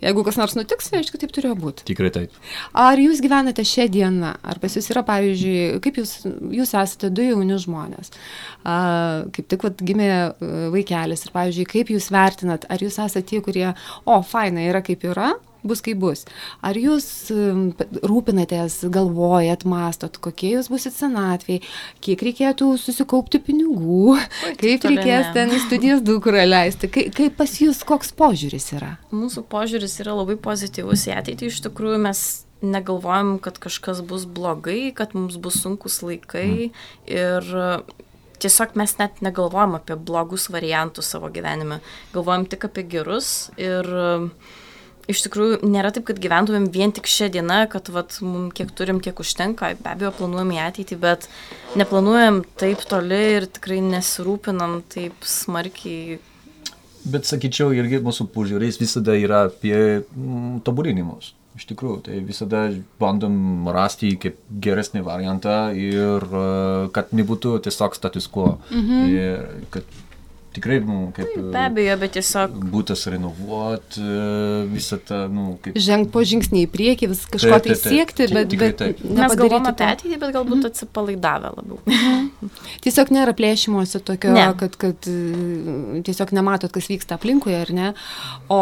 [0.02, 1.86] jeigu kas nors nutiks, tai aišku, taip turėjo būti.
[1.86, 2.34] Tikrai taip.
[2.82, 6.16] Ar jūs gyvenate šią dieną, ar pas jūs yra, pavyzdžiui, kaip jūs,
[6.58, 8.10] jūs esate du jauni žmonės,
[8.66, 8.76] a,
[9.36, 10.26] kaip tik vat, gimė a,
[10.74, 13.68] vaikelis ir, pavyzdžiui, kaip jūs vertinat, ar jūs esate tie, kurie,
[14.02, 15.30] o, faina yra kaip yra,
[15.66, 16.24] bus kaip bus.
[16.64, 21.62] Ar jūs rūpinatės, galvojat, mastot, kokie jūs busit senatvėj,
[22.04, 24.16] kiek reikėtų susikaupti pinigų,
[24.60, 25.34] kaip toli reikės ne.
[25.36, 28.96] ten į studijas dukrą leisti, kaip, kaip pas jūs, koks požiūris yra?
[29.14, 31.52] Mūsų požiūris yra labai pozityvus į ateitį.
[31.52, 32.24] Iš tikrųjų, mes
[32.62, 36.70] negalvojam, kad kažkas bus blogai, kad mums bus sunkus laikai.
[37.10, 37.68] Ir e,
[38.42, 41.82] tiesiog mes net negalvojam apie blogus variantus savo gyvenime.
[42.14, 43.50] Galvojam tik apie gerus.
[43.60, 44.08] Ir e,
[45.10, 49.00] iš tikrųjų nėra taip, kad gyventumėm vien tik šią dieną, kad vat, mums kiek turim,
[49.04, 49.72] tiek užtenka.
[49.82, 51.30] Be abejo, planuojam į ateitį, bet
[51.78, 56.20] neplanuojam taip toli ir tikrai nesirūpinam taip smarkiai
[57.02, 61.32] Bet sakyčiau, irgi mūsų požiūris visada yra apie mm, tobulinimus.
[61.58, 62.62] Iš tikrųjų, tai visada
[63.00, 66.44] bandom rasti kaip geresnį variantą ir e,
[66.94, 68.54] kad nebūtų tiesiog status quo.
[68.70, 69.02] Mhm.
[69.10, 69.98] Ir kad
[70.56, 74.16] tikrai, nu, kaip Be abejo, bet tiesiog būtas renovuot, e,
[74.72, 75.76] visą tą, nu, kaip...
[75.82, 77.92] Žengt po žingsnį į priekį, vis kažko tai taip, taip.
[77.92, 79.90] siekti, bet, bet mes galvom nepadaryti apie to.
[79.92, 82.50] ateitį, bet galbūt atsipalaidavę labiau.
[82.84, 84.48] Tiesiog nėra plėšimuose tokio, Ne.
[84.60, 87.92] kad, kad e, tiesiog nematot, kas vyksta aplinkui, ar ne,
[88.52, 88.60] o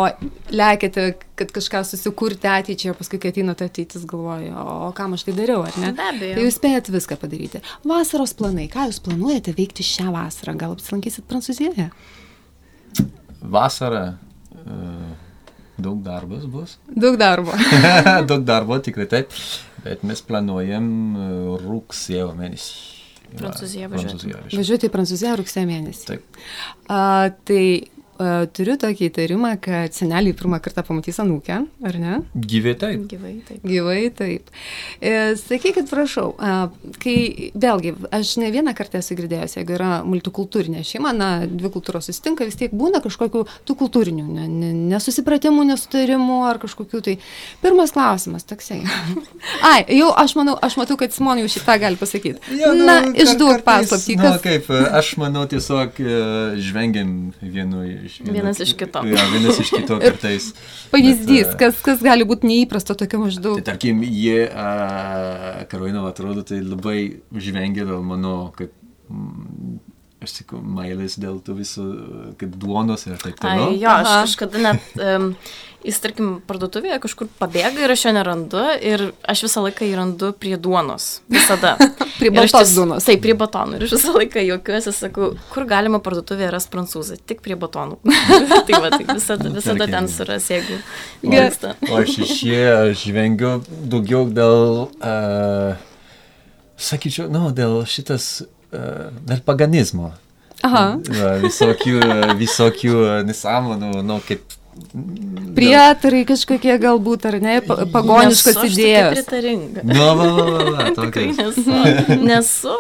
[0.55, 5.24] lekiate, kad kažką susikurti ateičiai, o paskui, kai ateina ta ateitis, galvoju, o kam aš
[5.29, 5.92] tai dariau, ar ne?
[5.96, 6.35] Be abejo.
[6.37, 7.62] Tai jūs spėjat viską padaryti.
[7.88, 10.53] Vasaros planai, ką jūs planuojate veikti šią vasarą?
[10.61, 11.79] Gal apsilankysit Prancūzijoje?
[13.40, 14.04] Vasara.
[14.54, 14.78] e,
[15.80, 16.76] Daug darbas bus.
[16.92, 17.54] Daug darbo.
[18.30, 19.32] daug darbo, tikrai taip.
[19.84, 21.28] Bet mes planuojam e,
[21.62, 22.74] rugsėjo mėnesį.
[23.38, 24.34] Prancūziją Va, važiuoti.
[24.58, 24.88] Važiuoti.
[24.90, 26.04] Į Prancūziją rugsėjo mėnesį.
[26.10, 26.40] Taip.
[26.90, 27.62] A, tai
[28.56, 31.56] turiu tokį įtarimą, kad seneliai pirmą kartą pamatys anūkę,
[31.88, 32.16] ar ne?
[32.35, 33.04] Gyvė taip.
[33.11, 33.62] Gyvai, taip.
[33.64, 34.50] Gyvai, taip.
[35.00, 36.68] E, sakykit, prašau, a,
[37.02, 42.11] kai vėlgi, aš ne vieną kartą esu girdėjęs, jeigu yra multikultūrinė šeima, na, dvi kultūros
[42.11, 47.16] susitinka, vis tiek būna kažkokių tų kultūrinių ne, ne, nesusipratimų, nesutarimų ar kažkokių tai.
[47.64, 48.83] Pirmas klausimas, toksai.
[49.70, 52.42] Ai, jau aš manau, aš matau, kad Simonai jau šitą gali pasakyti.
[52.59, 54.42] Jo, nu, na, išduok paslaptį, nu, kas.
[54.44, 56.20] kaip, e, aš manau tiesiog e,
[56.64, 59.03] žvengiam vienu iš vieno- Vienas iš kito.
[59.07, 60.49] Jo, vienas iš kito kartais.
[60.90, 63.61] Pavyzdys, Bet, e, kas, kas gali būti neįprasta tokio maždaug.
[63.61, 64.49] Tai tarkim, jie,
[65.70, 66.99] Karolina, atrodo, tai labai
[67.37, 68.73] žvengia dėl mano, kaip,
[70.24, 71.85] aš sakau, mailės dėl tų visų,
[72.40, 73.74] kaip duonos ir taip Ai, toliau.
[73.80, 75.30] jo, aš kažkada net, um,
[75.87, 80.28] jis, tarkim, parduotuvėje kažkur pabėga ir aš jo nerandu ir aš visą laiką jį randu
[80.37, 81.06] prie duonos.
[81.33, 81.76] Visada.
[82.20, 83.06] Prie aš ties- duonos.
[83.09, 83.78] Taip, prie batonų.
[83.78, 87.16] Ir aš visą laiką juokiuosi, sakau, kur galima parduotuvėje rasti prancūzą?
[87.24, 87.96] Tik prie batonų.
[88.68, 89.94] tai va, tai visada, visada Tarkim.
[89.96, 91.72] ten suras, jeigu O- mėgsta.
[91.88, 93.54] O aš iš jie žvengiu
[93.88, 95.80] daugiau dėl, uh,
[96.76, 100.12] sakyčiau, nu, dėl šitas, dėl paganizmo.
[100.62, 100.87] Aha.
[101.09, 101.98] Va, Visokių,
[102.40, 102.96] visokių
[103.28, 104.42] nesąmonų, nu, kaip...
[105.56, 109.16] Prietarai kažkokie galbūt, ar ne, pa- pagoniškos Nesu aš tokia idėjos.
[109.18, 109.83] Pritaringa.
[109.88, 111.40] Nu, va, va, va, tokios.
[111.40, 112.20] nesu.
[112.22, 112.76] Nesu.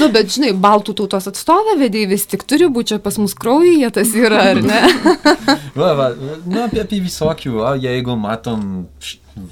[0.00, 3.92] Nu, bet žinai, baltų tautos atstovė vedėjai vis tik turi būti čia pas mus kraujyje,
[4.00, 4.82] tas yra, ar ne?
[5.78, 8.86] Va, va, nu, apie, apie visokių, o jeigu matom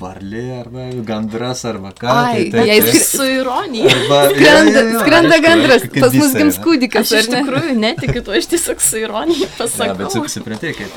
[0.00, 2.08] varlė arba gandras arba ką.
[2.10, 3.90] Ai, tai, jei taip, skri- Su ironija.
[3.94, 7.30] Arba, Skrenda, jo, jo, jo, skrenda aišku, gandras, aišku, pas mus gims kūdikis, Aš iš
[7.34, 9.96] tikrųjų netikiu, tuo aš tiesiog su ironija Ja, pasakau.
[9.98, 10.88] bet su- supranti, kad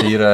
[0.00, 0.32] tai yra,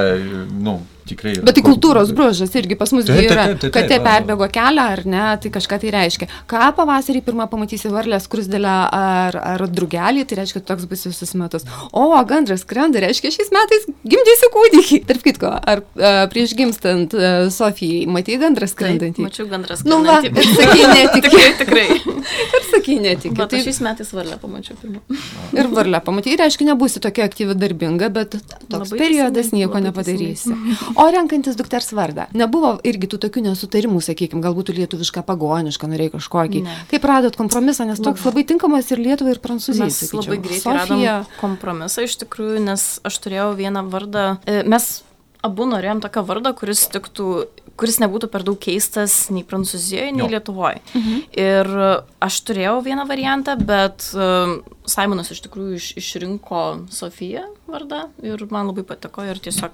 [0.52, 0.78] nu,
[1.12, 1.34] tikrai.
[1.44, 4.04] Bet tai kultūros bruožas irgi pas mus Taip, yra, taip, taip, kad taip, jie va,
[4.04, 4.14] va.
[4.18, 6.28] perbėgo kelią ar ne, tai kažką tai reiškia.
[6.50, 11.66] Ką pavasarį pirmą pamatysi varlės, krusdėlę ar, ar drugelį, tai reiškia, toks bus visus metus.
[11.92, 15.00] O, gandras skrenda, reiškia, šiais metais gimdysi kūdikį.
[15.08, 19.26] Tarp kitko, ar a, prieš gimstant a, Sofijai, matai gandrą Taip, skrendantį?
[19.26, 19.82] mačiau gandras.
[19.88, 21.22] Nu va, skrendantį, sakai netiki.
[21.28, 21.86] tikrai, tikrai.
[22.56, 23.34] Ir sakai netiki.
[23.38, 25.02] Bet Tai šiais metais varlę pamačiau pirmą.
[25.58, 28.36] ir varlę pamatai, reiškia, nebūsi tokia aktyvi darbinga, bet
[28.70, 30.54] toks Labai periodas nieko nepadarysi.
[30.96, 36.12] O renkantis dukters vardą, nebuvo irgi tų tokių nesutarimų, sakykime, galbūt tu lietuvišką pagonišką norėjai
[36.18, 36.62] kažkokį.
[36.66, 36.76] Ne.
[36.92, 39.88] Kaip radot kompromisą, nes toks labai tinkamas ir Lietuvai, ir Prancūzijai.
[39.88, 40.22] Mes sakyčiau.
[40.22, 41.16] labai greitai Sofija.
[41.16, 44.26] radom kompromisą iš tikrųjų, nes aš turėjau vieną vardą.
[44.46, 45.02] e, Mes
[45.42, 47.28] abu norėjom tokio vardą, kuris tiktų,
[47.76, 50.28] kuris nebūtų per daug keistas nei Prancūzijoje, nei Jo.
[50.30, 50.78] Lietuvoje.
[50.94, 51.22] Mhm.
[51.34, 51.88] Ir e,
[52.22, 56.62] aš turėjau vieną variantą, bet uh, Simonas iš tikrųjų iš, išrinko
[56.94, 59.72] Sofiją vardą ir man labai patiko ir tiesiog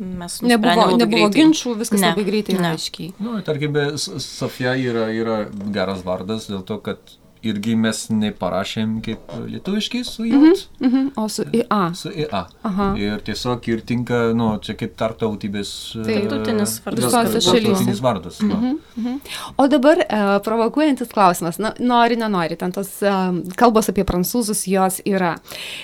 [0.00, 1.42] mes Nebuvo, nebuvo greitai.
[1.42, 3.12] ginčių, viskas Ne, labai greitai ir aiškiai.
[3.20, 5.38] Nu, tarkime, Sofija yra, yra
[5.74, 10.40] geras vardas dėl to, kad irgi mes neparašėm kaip lietuviškai su jų.
[10.80, 11.12] Mhm.
[11.16, 11.92] O su IA.
[11.94, 12.46] Su IA.
[12.62, 12.88] Aha.
[13.00, 15.70] Ir tiesiog ir tinka, nu, čia kaip tarptautybės.
[16.00, 17.04] e, Tarptautinis vardas.
[17.04, 17.64] Visose šalyse.
[17.64, 18.40] Tarptautinis vardas.
[18.42, 18.74] va.
[19.56, 20.06] O dabar e,
[20.44, 23.14] provokuojantis klausimas, na, nori, nenori, ten tos e,
[23.56, 25.36] kalbos apie prancūzus jos yra.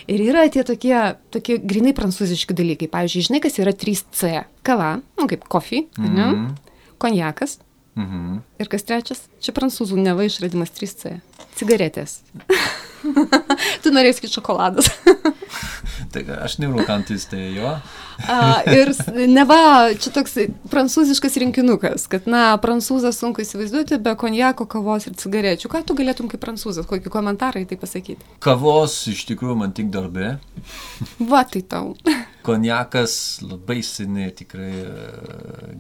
[0.09, 2.89] Ir yra tie tokie, tokie grinai prancūziški dalykai.
[2.93, 4.45] Pavyzdžiui, žinai, kas yra 3C?
[4.67, 6.17] Kava, nu kaip kofi, mm Mhm.
[6.21, 6.51] -hmm.
[6.99, 7.59] konjakas.
[7.97, 8.41] Mhm.
[8.61, 9.23] Ir kas trečias?
[9.41, 11.17] Čia prancūzų neva išradimas 3C.
[11.57, 12.19] Cigaretės.
[13.83, 14.91] tu norėjai sakyti šokoladas.
[16.17, 17.75] Tai aš nerūkantis, tai jo.
[18.25, 18.89] A, ir
[19.29, 20.39] neva čia toks
[20.73, 25.69] prancūziškas rinkinukas, kad, na, prancūzas sunku įsivaizduoti be konjako, kavos ir cigarečių.
[25.73, 28.25] Ką tu galėtum kaip prancūzas, kokį komentarą į tai pasakyti?
[28.45, 30.37] Kavos iš tikrųjų man tik darbė.
[31.21, 31.93] Va, tai tau.
[32.47, 34.97] Konjakas labai seniai tikrai e,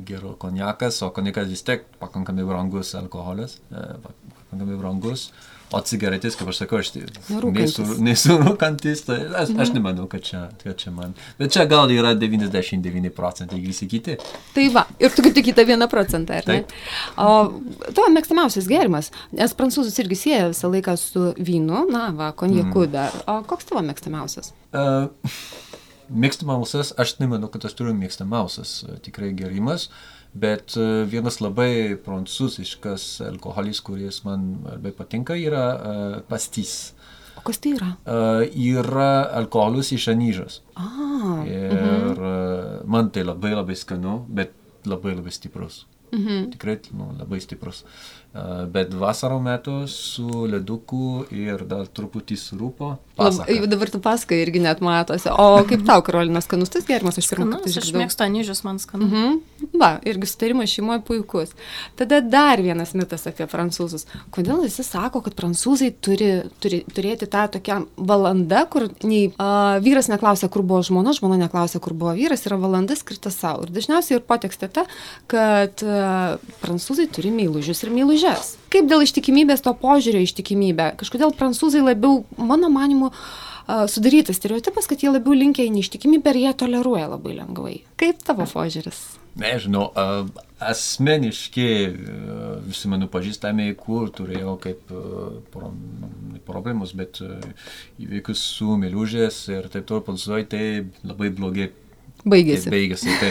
[0.04, 5.30] gero konjakas, o konjakas vis tiek pakankamai brangus alkoholis, e, pakankamai brangus.
[5.74, 7.78] O cigaretės, kaip aš sakau, aš Nerūkantis.
[7.80, 11.16] nesu, nesu rūkantis, tai aš, aš nemanau, kad čia, kad čia man.
[11.40, 14.14] Bet čia gal yra 99 procentai visi kiti.
[14.54, 16.60] Tai va, ir tu kaip tik į tą vieną procentą, ar ne?
[16.62, 16.76] Taip.
[17.18, 22.86] O tavo mėgstamiausias gėrimas, nes prancūzus irgi sieja visą laiką su vynu, na, va, konjaku
[22.92, 23.14] dar.
[23.26, 24.54] O koks tavo mėgstamiausias?
[24.70, 25.10] Uh,
[26.12, 29.88] mėgstamiausias, aš nemanau, kad aš turiu mėgstamiausias e, tikrai gerimas,
[30.42, 36.92] bet e, vienas labai prancūziškas alkoholis, kuris man labai patinka, yra uh, pastys.
[37.36, 37.90] O kas tai yra?
[38.04, 40.60] Uh, yra alkoholis iš anyžas.
[40.76, 40.88] A,
[41.48, 44.54] Ir uh, man tai labai labai skanu, bet
[44.88, 45.84] labai labai stiprus.
[46.12, 46.50] Mhm.
[46.54, 47.84] Tikrai nu, labai stiprus.
[48.72, 52.90] Bet vasaro metu su leduku ir dar truputį surūpo.
[53.16, 55.30] Dabar tu pasakai irgi net matosi.
[55.32, 58.02] O kaip tau, Karolinas, skanus tas gėrimas, aš pirmą kartą aš išgirdau.
[58.02, 59.08] mėgstu anyžius, man skanu.
[59.08, 59.70] Mhm.
[59.80, 61.54] Va, irgi sutarimas šeimoje puikus.
[61.96, 64.04] Tada dar vienas mitas apie prancūzus.
[64.34, 66.28] Kodėl visi sako, kad prancūzai turi,
[66.60, 71.80] turi turėti tą tokią valandą, kur nei a, vyras neklausia, kur buvo žmona, žmona neklausia,
[71.80, 73.64] kur buvo vyras, yra valanda skirta savo.
[73.64, 74.84] Ir dažniausiai ir potekstė ta,
[75.32, 75.95] kad a,
[76.62, 78.54] prancūzai turi meilužius ir meilužės.
[78.72, 80.92] Kaip dėl ištikimybės to požiūrio ištikimybę?
[81.00, 83.12] Kažkodėl prancūzai labiau, mano manimu,
[83.90, 87.76] sudarytas stereotipas, kad jie labiau linkia į neištikimybę ir jie toleruoja labai lengvai.
[87.98, 89.00] Kaip tavo požiūris?
[89.36, 90.22] Nežinau, a,
[90.64, 94.94] asmeniškai a, visi mano pažįstami, kur turėjau kaip
[96.46, 97.18] problemus, bet
[98.00, 100.64] įvykius su meliužės ir taip toliau, prancūzai tai
[101.02, 101.72] labai blogai
[102.26, 102.70] Baigėsi.
[102.72, 103.12] baigėsi.
[103.20, 103.30] Tai.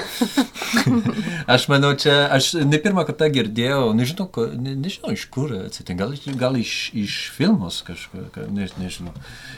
[1.56, 6.08] aš manau, čia, aš ne pirmą kartą girdėjau, nežinau, ko, ne, nežinau iš kur atsitinka,
[6.08, 9.12] gal, gal iš, iš filmus kažką, ne, nežinau.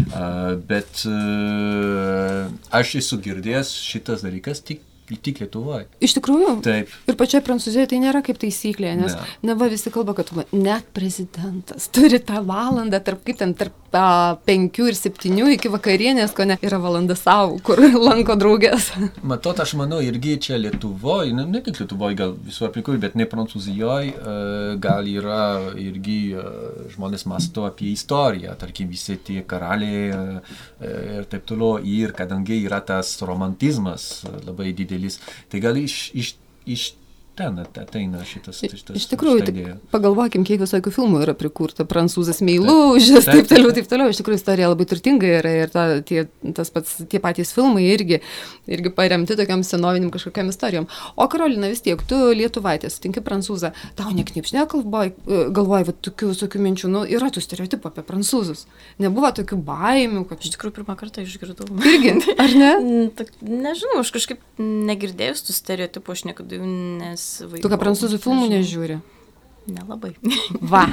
[0.07, 4.81] Uh, bet uh, aš esu girdėjęs šitas dalykas tik,
[5.15, 5.85] tik Lietuvoje.
[6.03, 6.57] Iš tikrųjų?
[6.65, 6.91] Taip.
[7.07, 9.27] Ir pačioje Prancūzijoje tai nėra kaip taisyklė, nes Ne.
[9.51, 9.55] ne.
[9.59, 14.97] va visi kalba, kad net prezidentas turi tą valandą, tarp kaip ten, tarp penkių ir
[14.97, 18.91] septynių iki vakarienės, ko ne, yra valanda savo, kur lanko draugės.
[19.23, 23.27] Matot, aš manau, irgi čia Lietuvoje, ne, ne tik Lietuvoje, gal visur aplinkui, bet ne
[23.29, 24.13] Prancūzijoje,
[24.83, 25.41] gal yra
[25.79, 26.51] irgi uh,
[26.93, 30.61] žmonės masto apie istoriją, tarkim, visi tie karaliai uh,
[31.17, 35.21] ir taip toliau, ir kadangi yra tas romantizmas labai didelis,
[35.51, 36.35] tai gal iš, iš,
[36.67, 36.89] iš
[37.37, 38.59] ten ateina šitas.
[38.65, 39.75] šitas Iš tikrųjų, idėja.
[39.93, 41.85] pagalvokim, kiek visokių filmų yra prikurta.
[41.85, 43.87] Prancūzas meilužis, Taip, taip toliau, taip.
[43.91, 44.09] toliau.
[44.09, 46.23] Iš tikrųjų, istorija labai turtinga yra ir ta, tie,
[46.57, 48.19] tas pats, tie patys filmai irgi,
[48.67, 50.87] irgi paremti tokiam senovinim kažkokiam istorijom.
[51.15, 55.13] O Karolina, vis tiek, tu lietuvaitė, sutinki prancūzą, tau neknipšnė galvoj,
[55.53, 58.65] galvoj, va, tokių visokių minčių, nu, yra tų stereotipų apie prancūzus.
[59.03, 61.69] Nebuvo tokių baimių, kad Iš tikrųjų, pirmą kartą išgirdau.
[61.85, 62.73] irgi, ar ne?
[63.19, 66.67] Tak- Nežinau, aš kažkaip negirdėjus tų stereotipų, aš niekada jų
[67.27, 67.61] nesivaizdavau.
[67.63, 68.99] Tu ką prancūzų filmų nežiūri?
[69.67, 70.13] Nelabai.
[70.71, 70.85] Va.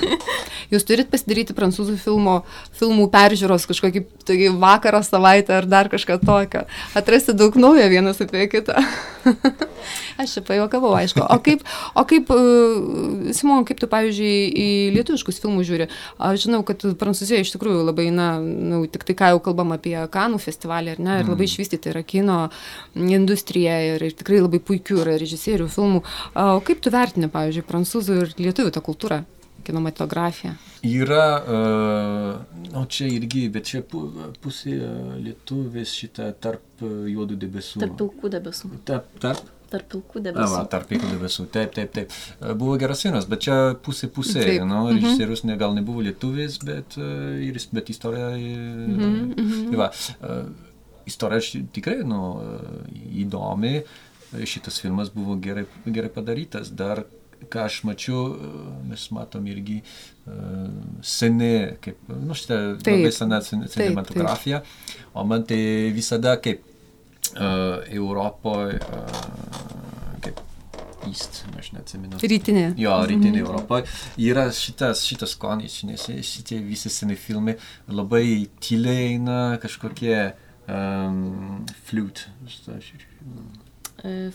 [0.73, 2.41] Jūs turit pasidaryti prancūzų filmo,
[2.75, 6.65] filmų peržiūros kažkokį tokį vakarą, savaitę ar dar kažką tokio.
[6.99, 8.81] Atrasti daug naujo vienas apie kitą.
[10.21, 11.23] Aš čia pajokavau, aišku.
[11.23, 11.65] O kaip,
[11.95, 15.89] o kaip uh, Simon, kaip tu, pavyzdžiui, į lietuviškus filmus žiūri?
[16.23, 19.97] Aš žinau, kad Prancūzija iš tikrųjų labai, na, nu, tik tai ką jau kalbam apie
[20.15, 22.39] Kanų festivalį, ar ne, ir labai išvystyta yra kino
[22.95, 26.05] industrija ir, ir tikrai labai puikių yra režisierių filmų.
[26.41, 29.23] O kaip tu vertini, pavyzdžiui, prancūzų ir lietuvių tą kultūrą,
[29.65, 30.55] kinematografiją?
[30.85, 34.05] Yra, uh, o čia irgi, bet čia pu,
[34.45, 37.81] pusė uh, lietuvės šitą tarp uh, juodų debesų.
[37.83, 38.73] Tarp pilkų debesų.
[38.89, 39.51] Tarp, tarp.
[39.75, 40.59] Tarp pilkų debesų.
[40.71, 41.47] tarp pilkų debesų.
[41.51, 42.13] Taip, taip, taip.
[42.39, 44.45] E, Buvo geras filmas, bet čia pusė pusė.
[44.69, 46.95] Nu, režisierius ne, gal nebuvo lietuvis, bet,
[47.75, 48.29] bet istorija.
[48.37, 49.33] Uh,
[49.73, 49.89] tai va,
[51.11, 52.21] istorija tikrai nu,
[53.25, 53.81] įdomi.
[54.47, 56.71] Šitas filmas buvo gerai, gerai padarytas.
[56.75, 57.03] Dar
[57.51, 60.69] ką aš mačiau, uh, mes matom irgi uh,
[61.03, 61.53] seni,
[61.85, 64.63] kaip, nu, šitą labai sena cin- Taip, cinematografija.
[65.15, 65.61] O man tai
[65.97, 70.41] visada kaip uh, Europoje, uh, kaip
[71.09, 72.17] East, aš neatsimenu.
[72.23, 72.67] Rytinė.
[72.81, 73.45] Jo, rytinė mhm.
[73.45, 73.85] Europoje
[74.25, 77.59] yra šitas, šitas skonis, nes šitie visi seni filmai
[77.93, 80.17] labai tyliai eina kažkokie
[80.69, 82.31] um, flute.
[82.49, 83.64] šitą aš- E,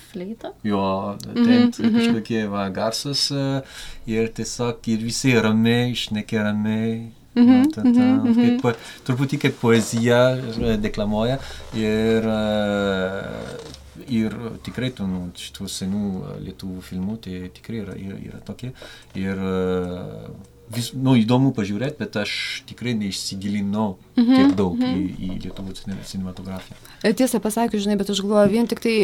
[0.09, 0.51] Fleita.
[0.65, 0.81] Jo,
[1.21, 3.61] ten Mhm, kažkokie va, garsus uh,
[4.09, 6.93] ir tiesiog ir visi ramiai, išnekė ramiai.
[7.39, 8.05] Mhm, Ta, ta,
[8.35, 8.73] kaip, po-
[9.07, 11.37] truputį kaip poezija e, deklamuoja
[11.77, 14.33] ir, e, ir
[14.65, 18.71] tikrai tų nu, šitų senų e, lietuvių filmų tai tikrai yra, yra, yra tokie.
[19.15, 20.33] Ir e,
[20.75, 22.33] vis, nu, įdomu pažiūrėti, bet aš
[22.69, 26.77] tikrai neišsigilinau tiek daug į, į lietuvų cine- cinematografiją.
[27.03, 28.95] E, Tiesą pasakius, žinai, bet aš galvoju, vien tik tai,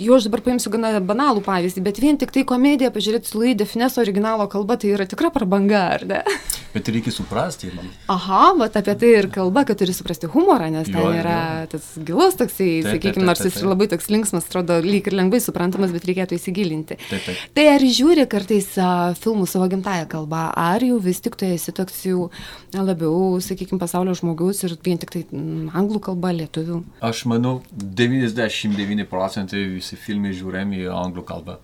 [0.00, 3.66] jau aš dabar paimsiu gana banalų pavyzdį, bet vien tik tai komediją pažiūrėti su Laidė
[3.68, 6.22] Fineso originalo kalba, tai yra tikra prabanga, ar ne?
[6.76, 7.86] Bet reikia suprasti irgi.
[8.12, 11.12] Aha, bet apie tai ir kalba, kad turi suprasti humorą, nes Jo, ten jo.
[11.22, 11.36] yra
[11.72, 15.94] tas gilus toksai, sakykime, nors jis ir labai toks linksmas, atrodo, lyg ir lengvai suprantamas,
[15.94, 16.98] bet reikėtų įsigilinti.
[17.08, 17.46] Taip, taip.
[17.56, 21.72] Tai ar žiūri kartais a, filmus savo gimtają kalbą, ar jau vis tik tu esi
[21.76, 22.28] toks jau
[22.74, 26.80] labiau, sakykime, pasaulio žmogus ir vien tik tai mm, anglų kalba, lietuvių?
[27.04, 31.58] Aš manau, 99 procentai visi filmai žiūrėmi į anglų kalbą.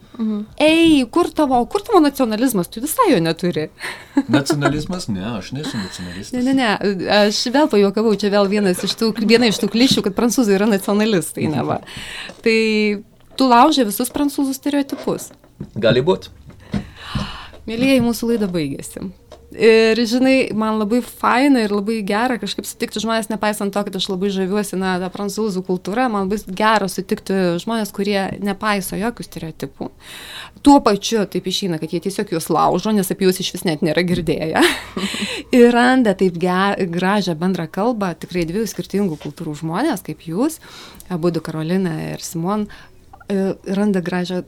[0.62, 3.68] Ei, kur tavo, kur tavo nacionalizmas, tu visai jo neturi.
[4.36, 5.08] Nacionalizmas?
[5.12, 6.34] Ne, aš nesu nacionalistas.
[6.36, 10.04] Ne, ne, ne, aš vėl pajuokavau, čia vėl vienas iš tų, viena iš tų klišių,
[10.08, 11.80] kad prancūzai yra nacionalistai, ne va.
[12.44, 12.58] Tai
[13.38, 15.30] tu laužai visus prancūzų stereotipus.
[15.78, 16.32] Gali būti.
[17.62, 19.04] Mėlyjeji, mūsų laida baigėsi.
[19.52, 24.06] Ir žinai, man labai faina ir labai gera kažkaip sutikti žmonės, nepaisant to, kad aš
[24.08, 29.88] labai žaviuosi, na, tą prancūzų kultūrą, man bus gera sutikti žmonės, kurie nepaiso jokių stereotipų.
[30.64, 33.82] Tuo pačiu taip išeina, kad jie tiesiog juos laužo, nes apie juos iš vis net
[33.84, 34.62] nėra girdėję.
[35.58, 40.62] ir randa taip ge- gražią bendrą kalbą, tikrai dviejų skirtingų kultūrų žmonės, kaip jūs,
[41.12, 42.68] abu du Karolina ir Simon,
[43.28, 44.44] e, randa gražią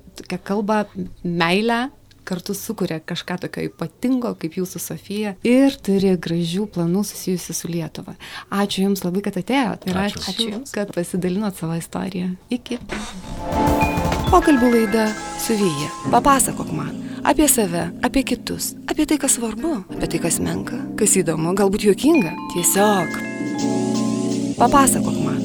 [0.46, 0.84] kalbą,
[1.24, 1.88] meilę
[2.24, 8.16] kartu sukuria kažką tokio ypatingo, kaip jūsų Sofija, ir turi gražių planų susijusių su Lietuva.
[8.50, 10.24] Ačiū Jums labai, kad atėjote ir Ačiū.
[10.32, 10.74] ačiū, Jums.
[10.74, 12.34] kad pasidalinot savo istoriją.
[12.50, 12.80] Iki.
[14.32, 15.08] Pokalbių laida
[15.38, 15.90] su Vyja.
[16.10, 21.16] Papasakok man apie save, apie kitus, apie tai, kas svarbu, apie tai, kas menka, kas
[21.16, 22.34] įdomu, galbūt juokinga.
[22.52, 23.16] Tiesiog.
[24.60, 25.43] Papasakok man.